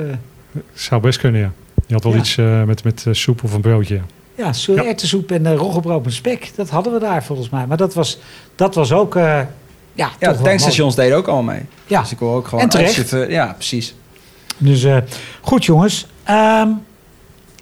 [0.72, 1.53] Zou best kunnen, ja.
[1.86, 2.18] Je had wel Ja.
[2.18, 4.00] iets eh, met, met eh, soep of een broodje.
[4.37, 4.53] Ja.
[4.66, 4.85] ja, Ja.
[4.85, 6.51] erwtensoep en uh, roggebrood met spek.
[6.55, 7.66] Dat hadden we daar volgens mij.
[7.66, 8.18] Maar dat was,
[8.55, 9.16] dat was ook...
[9.16, 9.41] eh,
[9.95, 11.62] ja, Ja, de tankstations deden ook allemaal mee.
[11.87, 12.64] Ja, Dus ik wil ook gewoon...
[12.64, 13.11] En terecht.
[13.28, 13.95] ja, precies.
[14.59, 14.97] dus eh,
[15.41, 16.07] goed jongens.
[16.24, 16.68] Ehm,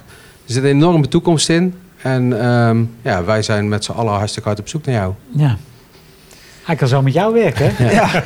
[0.52, 1.74] zit een enorme toekomst in.
[2.02, 5.12] En ehm, ja, wij zijn met z'n allen hartstikke hard op zoek naar jou.
[5.30, 5.56] Ja.
[6.64, 7.90] Hij kan zo met jou werken, hè?
[7.90, 8.10] Ja,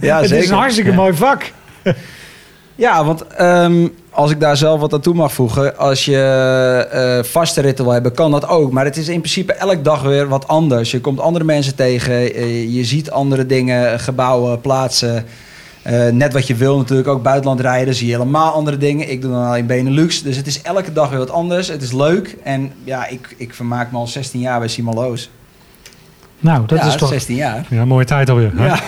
[0.00, 0.44] ja het zeker.
[0.44, 0.96] is een hartstikke Ja.
[0.96, 1.52] mooi vak.
[2.74, 6.18] Ja, want ehm, als ik daar zelf wat aan toe mag voegen, als je
[6.90, 8.72] eh, vaste ritten wil hebben, kan dat ook.
[8.72, 10.90] Maar het is in principe elke dag weer wat anders.
[10.90, 15.24] Je komt andere mensen tegen, eh, je ziet andere dingen, gebouwen, plaatsen.
[15.82, 19.10] Eh, net wat je wil natuurlijk, ook buitenland rijden, zie je helemaal andere dingen.
[19.10, 21.68] Ik doe dan alleen Benelux, dus het is elke dag weer wat anders.
[21.68, 25.30] Het is leuk en ja, ik, ik vermaak me al 16 jaar bij Simon Loos.
[26.38, 27.66] Nou, dat, ja, is toch, 16 jaar.
[27.70, 28.52] Ja, mooie tijd alweer.
[28.56, 28.66] hè?
[28.66, 28.80] Ja.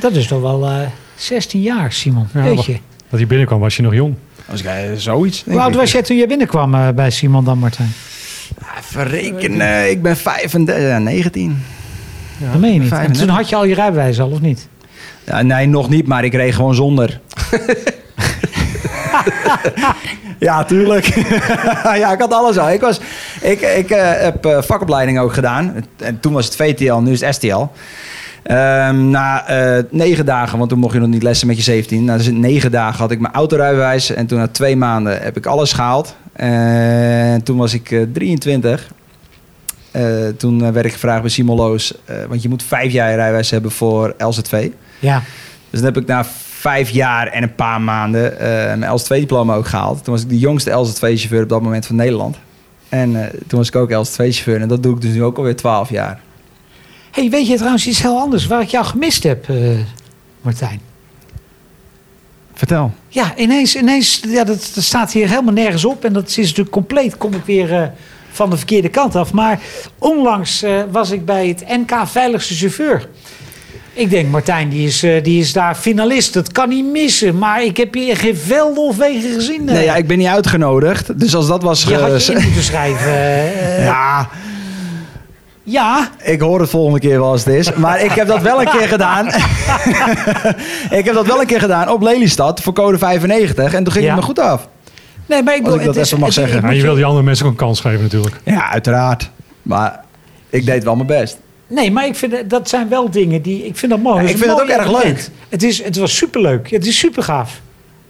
[0.00, 0.80] dat is toch wel eh
[1.16, 2.28] 16 jaar, Simon.
[2.34, 2.78] Ja, Weet je.
[3.10, 4.14] Dat hij binnenkwam was je nog jong.
[4.50, 5.44] Als ik, zoiets.
[5.46, 7.92] Hoe oud was jij toen jij binnenkwam eh, bij Simon dan, Martijn?
[8.80, 11.62] Verrekenen, ik ben 35, ja, 19.
[12.38, 12.52] Ja.
[12.52, 12.90] dat meen je niet.
[12.90, 13.26] En 35.
[13.26, 14.68] toen had je al je rijbewijs al, of niet?
[15.24, 17.20] Ja, nee, nog niet, maar ik reed gewoon zonder.
[20.38, 21.06] ja, tuurlijk.
[22.02, 22.70] ja, ik had alles al.
[22.70, 23.00] Ik, was,
[23.40, 25.86] ik, ik eh, heb eh, vakopleiding ook gedaan.
[25.96, 27.62] En toen was het VTL, nu is het STL.
[28.42, 32.04] Ehm, na eh, negen dagen, want toen mocht je nog niet lessen met je 17.
[32.04, 34.10] Na dus negen dagen had ik mijn autorijbewijs.
[34.14, 36.16] En toen na twee maanden heb ik alles gehaald.
[36.32, 38.90] En toen was ik eh, 23.
[39.90, 40.02] Eh,
[40.36, 41.94] toen eh, werd ik gevraagd bij Simon Loos.
[42.04, 44.72] eh, want je moet vijf jaar je rijbewijs hebben voor LZ2.
[44.98, 45.22] Ja.
[45.70, 49.66] Dus dan heb ik na vijf jaar en een paar maanden eh, mijn LZ2-diploma ook
[49.66, 50.04] gehaald.
[50.04, 52.36] Toen was ik de jongste LZ2-chauffeur op dat moment van Nederland.
[52.88, 54.60] En eh, toen was ik ook LZ2-chauffeur.
[54.60, 56.20] En dat doe ik dus nu ook alweer twaalf jaar.
[57.10, 59.56] Hey, weet je trouwens iets heel anders waar ik jou gemist heb, eh,
[60.40, 60.80] Martijn?
[62.54, 62.92] Vertel.
[63.08, 66.04] Ja, ineens, ineens ja, dat, dat staat hier helemaal nergens op.
[66.04, 67.88] En dat is natuurlijk compleet, kom ik weer eh,
[68.30, 69.32] van de verkeerde kant af.
[69.32, 69.60] Maar
[69.98, 73.08] onlangs eh, was ik bij het NK Veiligste Chauffeur.
[73.92, 76.32] Ik denk, Martijn, die is, die is daar finalist.
[76.32, 77.38] Dat kan niet missen.
[77.38, 79.64] Maar ik heb hier geen velden of wegen gezien.
[79.64, 81.20] Nee, ja, ik ben niet uitgenodigd.
[81.20, 81.82] Dus als dat was...
[81.82, 83.12] Je had je in moeten schrijven.
[83.82, 84.30] ja,
[85.70, 87.72] ja, ik hoor het volgende keer wel als het is.
[87.72, 89.26] Maar ik heb dat wel een keer gedaan.
[90.98, 93.74] ik heb dat wel een keer gedaan op Lelystad voor code 95.
[93.74, 94.10] En toen ging Ja.
[94.10, 94.68] het me goed af.
[95.26, 96.64] nee, maar ik, Als bedoel, ik dat het is- even mag het- zeggen.
[96.66, 98.36] moet je wil die andere mensen ook een kans geven natuurlijk.
[98.44, 99.30] Ja, uiteraard.
[99.62, 100.04] Maar
[100.50, 101.38] ik deed wel mijn best.
[101.66, 104.22] Nee, maar ik vind dat- zijn wel dingen die ik vind dat mooi.
[104.22, 105.30] Ja, ik vind het ook erg element.
[105.48, 106.70] Het, is, het was superleuk.
[106.70, 107.60] Het is super gaaf.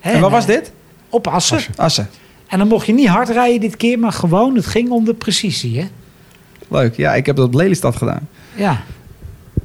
[0.00, 0.72] Hè, En waar was dit?
[1.08, 1.61] Op Assen.
[1.76, 2.11] Assen.
[2.48, 5.14] En dan mocht je niet hard rijden dit keer, maar gewoon, het ging om de
[5.14, 5.78] precisie.
[5.78, 5.86] Hè?
[6.71, 6.97] Leuk.
[6.97, 8.29] Ja, ik heb dat op Lelystad gedaan.
[8.55, 8.81] Ja.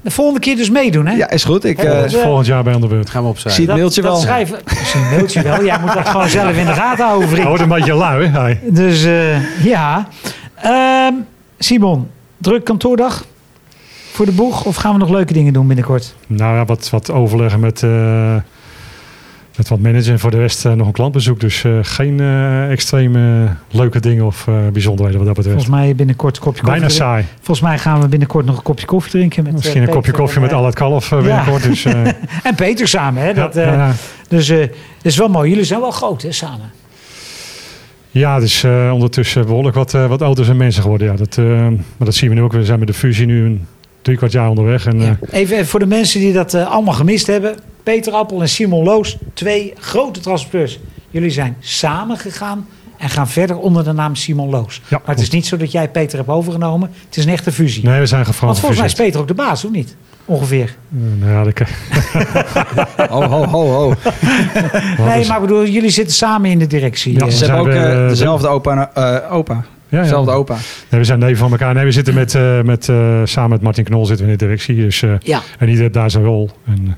[0.01, 1.15] De volgende keer dus meedoen, hè?
[1.15, 1.63] Ja, is goed.
[1.63, 3.09] Ik eh, dat Dat is volgend jaar bij aan de beurt.
[3.09, 3.51] Gaan we opzij.
[3.51, 4.21] zie het dat, mailtje dat wel.
[4.21, 4.59] schrijven.
[4.91, 5.65] Zie een mailtje wel.
[5.65, 7.47] Jij moet dat gewoon zelf in de gaten houden, vriend.
[7.47, 8.71] wordt een beetje lui, hè?
[8.71, 10.07] Dus eh, ja.
[10.55, 11.13] Ehm,
[11.59, 13.25] Simon, druk kantoordag
[14.11, 14.65] voor de boeg?
[14.65, 16.15] Of gaan we nog leuke dingen doen binnenkort?
[16.27, 18.35] Nou ja, wat, wat overleggen met, eh,
[19.57, 20.11] met wat manager.
[20.11, 21.39] En voor de rest eh, nog een klantbezoek.
[21.39, 25.63] Dus eh, geen eh, extreme leuke dingen of bijzonderheden wat dat betreft.
[25.65, 26.79] Volgens mij binnenkort een kopje koffie.
[26.79, 27.05] Bijna drinken.
[27.05, 27.25] saai.
[27.35, 29.43] Volgens mij gaan we binnenkort nog een kopje koffie drinken.
[29.43, 31.23] Met, Misschien een kopje koffie en, met eh, al het kalf eh, ja.
[31.25, 31.63] binnenkort.
[31.63, 31.85] Dus,
[32.49, 33.33] En Peter samen, hè?
[33.33, 33.91] Dat, ja.
[34.27, 34.69] Dus dat
[35.01, 35.49] is wel mooi.
[35.49, 36.71] Jullie zijn wel groot, hè, samen.
[38.15, 41.07] Ja, dus eh, ondertussen behoorlijk wat, eh, wat auto's en mensen geworden.
[41.07, 42.51] Ja, dat, maar dat zien we nu ook.
[42.51, 43.65] We zijn met de fusie nu een
[44.01, 44.85] drie kwart jaar onderweg.
[44.85, 45.17] En, Ja.
[45.31, 47.55] Even even voor de mensen die dat allemaal gemist hebben.
[47.85, 50.79] Peter Appel en Simon Loos, twee grote transporteurs.
[51.09, 52.67] Jullie zijn samen gegaan
[52.97, 54.81] en gaan verder onder de naam Simon Loos.
[54.87, 56.91] Ja, maar het is niet zo dat jij Peter hebt overgenomen.
[57.05, 57.83] Het is een echte fusie.
[57.83, 58.93] nee, we zijn gewoon Want volgens mij is.
[58.95, 59.95] Peter ook de baas, of niet?
[60.25, 60.75] Ongeveer.
[60.91, 61.59] Eh, nou ja, dat,
[63.09, 63.93] Ho, ho, ho, ho.
[65.07, 67.13] nee, maar bedoel, jullie zitten samen in de directie.
[67.13, 67.29] Ja.
[67.29, 70.07] Ze Zijn hebben ook we, eh, eh, dezelfde opa, eh, opa Ja, ja.
[70.07, 70.53] Zelfde opa.
[70.89, 71.73] Nee, we zijn neven van elkaar.
[71.73, 74.45] Nee, we zitten met, eh, met, eh, samen met Martin Knol zitten we in de
[74.45, 74.75] directie.
[74.75, 75.41] Dus, eh, Ja.
[75.59, 76.49] En ieder heeft daar zijn rol.
[76.65, 76.97] En,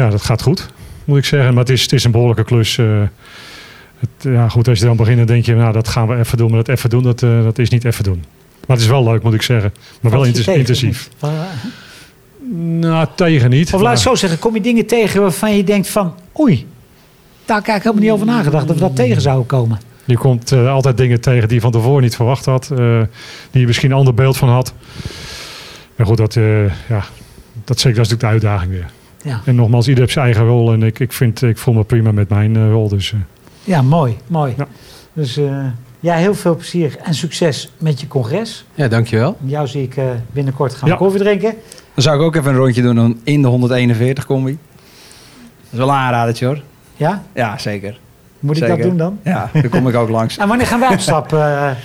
[0.00, 0.68] ja, dat gaat goed,
[1.04, 1.54] moet ik zeggen.
[1.54, 2.78] Maar het is, het is een behoorlijke klus.
[2.78, 3.02] eh.
[3.98, 6.38] het, ja, goed, als je dan begint, dan denk je, nou, dat gaan we even
[6.38, 6.48] doen.
[6.48, 8.24] Maar dat even doen, dat, eh, dat is niet even doen.
[8.66, 9.74] Maar het is wel leuk, moet ik zeggen.
[10.00, 11.08] Maar wel intensief.
[12.80, 13.74] Nou, tegen niet.
[13.74, 16.14] Of laat het zo zeggen, kom je dingen tegen waarvan je denkt van...
[16.38, 16.66] Oei,
[17.44, 19.80] daar heb ik helemaal niet over nagedacht dat we dat tegen zouden komen.
[20.04, 22.66] Je komt eh, altijd dingen tegen die je van tevoren niet verwacht had.
[23.50, 24.72] die je misschien een ander beeld van had.
[25.96, 26.34] Maar goed, dat,
[26.88, 27.04] ja,
[27.64, 28.86] dat, zeker, dat is natuurlijk de uitdaging weer.
[29.22, 30.72] Ja, En nogmaals, ieder heeft zijn eigen rol.
[30.72, 32.88] En ik, ik, vind, ik voel me prima met mijn eh, rol.
[32.88, 33.18] Dus, eh,
[33.64, 34.54] ja mooi, mooi.
[34.56, 34.66] Ja.
[35.12, 35.64] Dus eh,
[36.00, 38.64] ja, heel veel plezier en succes met je congres.
[38.74, 39.36] Ja, dankjewel.
[39.44, 40.96] Jou zie ik eh, binnenkort gaan Ja.
[40.96, 41.54] koffie drinken.
[41.94, 44.58] Dan zou ik ook even een rondje doen dan in de 141 combi.
[45.60, 46.62] Dat is wel een aanradertje hoor.
[46.96, 47.98] Ja, Ja, zeker.
[48.38, 48.76] moet ik Zeker.
[48.78, 49.18] dat doen dan?
[49.24, 50.36] Ja, daar kom ik ook langs.
[50.38, 51.32] En wanneer gaan wij op stap?
[51.32, 51.70] eh,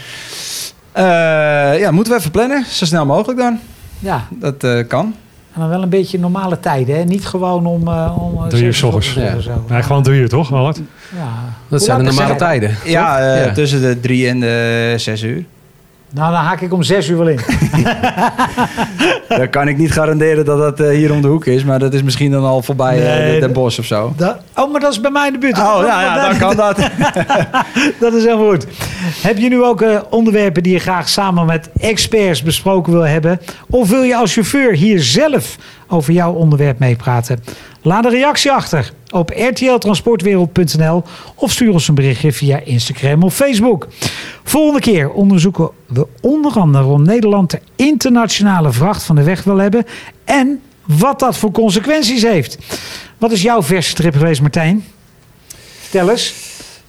[0.92, 2.66] Eh, ja, moeten we even plannen.
[2.66, 3.60] Zo snel mogelijk dan.
[4.00, 5.16] ja, Dat eh, kan.
[5.56, 6.96] En dan wel een beetje normale tijden.
[6.98, 7.04] Hè?
[7.04, 7.88] Niet gewoon om...
[7.88, 9.14] eh om eh, Drie uur s ochtends.
[9.46, 9.64] zo.
[9.70, 10.78] nee, gewoon drie uur toch, Allard?
[10.78, 10.84] Ja.
[11.68, 12.76] Dat Hoe zijn de normale tijden.
[12.86, 13.52] Ja, eh, Ja.
[13.54, 15.46] tussen de drie en de zes uur.
[16.10, 17.40] Nou, dan haak ik om zes uur wel in.
[19.38, 21.64] Dan kan ik niet garanderen dat dat eh, hier om de hoek is.
[21.64, 24.14] Maar dat is misschien dan al voorbij eh, Nee, de, dat- bos of zo.
[24.18, 25.58] Dat- oh, maar dat is bij mij in de buurt.
[25.58, 26.78] Oh, ja, ja, dan kan dat.
[28.00, 28.66] Dat is heel goed.
[29.22, 33.40] Heb je nu ook eh, onderwerpen die je graag samen met experts besproken wil hebben?
[33.70, 35.56] Of wil je als chauffeur hier zelf
[35.88, 37.44] over jouw onderwerp meepraten?
[37.86, 41.04] Laat een reactie achter op rtltransportwereld.nl
[41.36, 43.88] of stuur ons een berichtje via Instagram of Facebook.
[44.44, 49.58] Volgende keer onderzoeken we onder andere waarom Nederland de internationale vracht van de weg wil
[49.58, 49.86] hebben
[50.24, 52.58] en wat dat voor consequenties heeft.
[53.18, 54.86] Wat is jouw verse trip geweest, Martijn?
[55.80, 56.34] Vertel eens.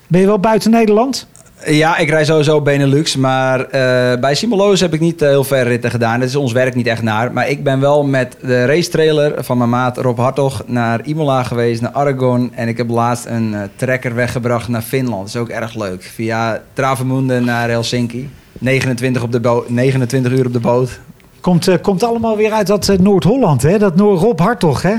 [0.07, 1.27] Ben je wel buiten Nederland?
[1.65, 3.17] Ja, ik rij sowieso Benelux.
[3.17, 6.21] Maar eh, bij Simoloos heb ik niet eh, heel ver ritten gedaan.
[6.21, 7.33] Dat is ons werk niet echt naar.
[7.33, 11.81] Maar ik ben wel met de racetrailer van mijn maat Rob Hartog naar Imola geweest,
[11.81, 12.53] naar Aragon.
[12.55, 15.19] En ik heb laatst een eh, trekker weggebracht naar Finland.
[15.21, 16.03] Dat is ook erg leuk.
[16.03, 18.31] Via Travemünde naar Helsinki.
[18.59, 21.01] 29, op de boot, 29 uur op de boot.
[21.41, 23.79] Komt, komt allemaal weer uit dat Noord-Holland, hè?
[23.79, 24.95] Dat Noord Rob Hartog, hè?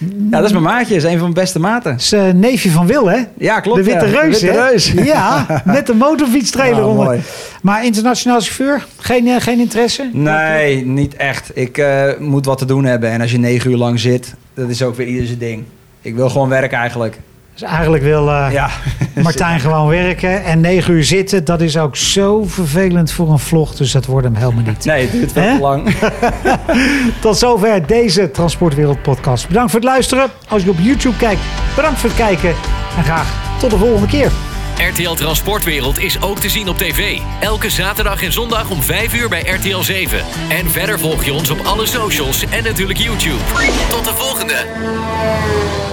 [0.00, 0.94] Ja, dat is mijn maatje.
[0.94, 1.94] Dat is een van mijn beste maten.
[1.94, 3.18] Is eh, neefje van Wil, hè?
[3.38, 3.78] Ja, klopt.
[3.78, 4.20] de Witte ja.
[4.20, 4.68] Reus, De Witte hè?
[4.68, 4.92] Reus.
[5.14, 7.04] Ja, met de motorfietstrailer Ah, onder.
[7.04, 7.20] mooi.
[7.62, 8.86] Maar internationaal chauffeur?
[8.98, 10.10] Geen, eh, geen interesse?
[10.12, 11.50] Nee, niet echt.
[11.54, 13.10] Ik eh, moet wat te doen hebben.
[13.10, 15.64] En als je negen uur lang zit, dat is ook weer ieder zijn ding.
[16.00, 17.18] Ik wil gewoon werken eigenlijk.
[17.60, 18.70] Dus eigenlijk wil eh, Ja.
[19.22, 21.44] Martijn gewoon werken en negen uur zitten.
[21.44, 24.84] Dat is ook zo vervelend voor een vlog, dus dat wordt hem helemaal niet.
[24.84, 25.94] Nee, het duurt te lang.
[27.20, 29.48] Tot zover deze Transportwereld podcast.
[29.48, 30.30] Bedankt voor het luisteren.
[30.48, 31.40] Als je op YouTube kijkt,
[31.76, 32.54] bedankt voor het kijken.
[32.96, 34.30] En graag tot de volgende keer.
[34.90, 37.18] RTL Transportwereld is ook te zien op tv.
[37.40, 40.18] Elke zaterdag en zondag om 5 uur bij RTL 7.
[40.48, 43.42] En verder volg je ons op alle socials en natuurlijk YouTube.
[43.90, 45.89] Tot de volgende!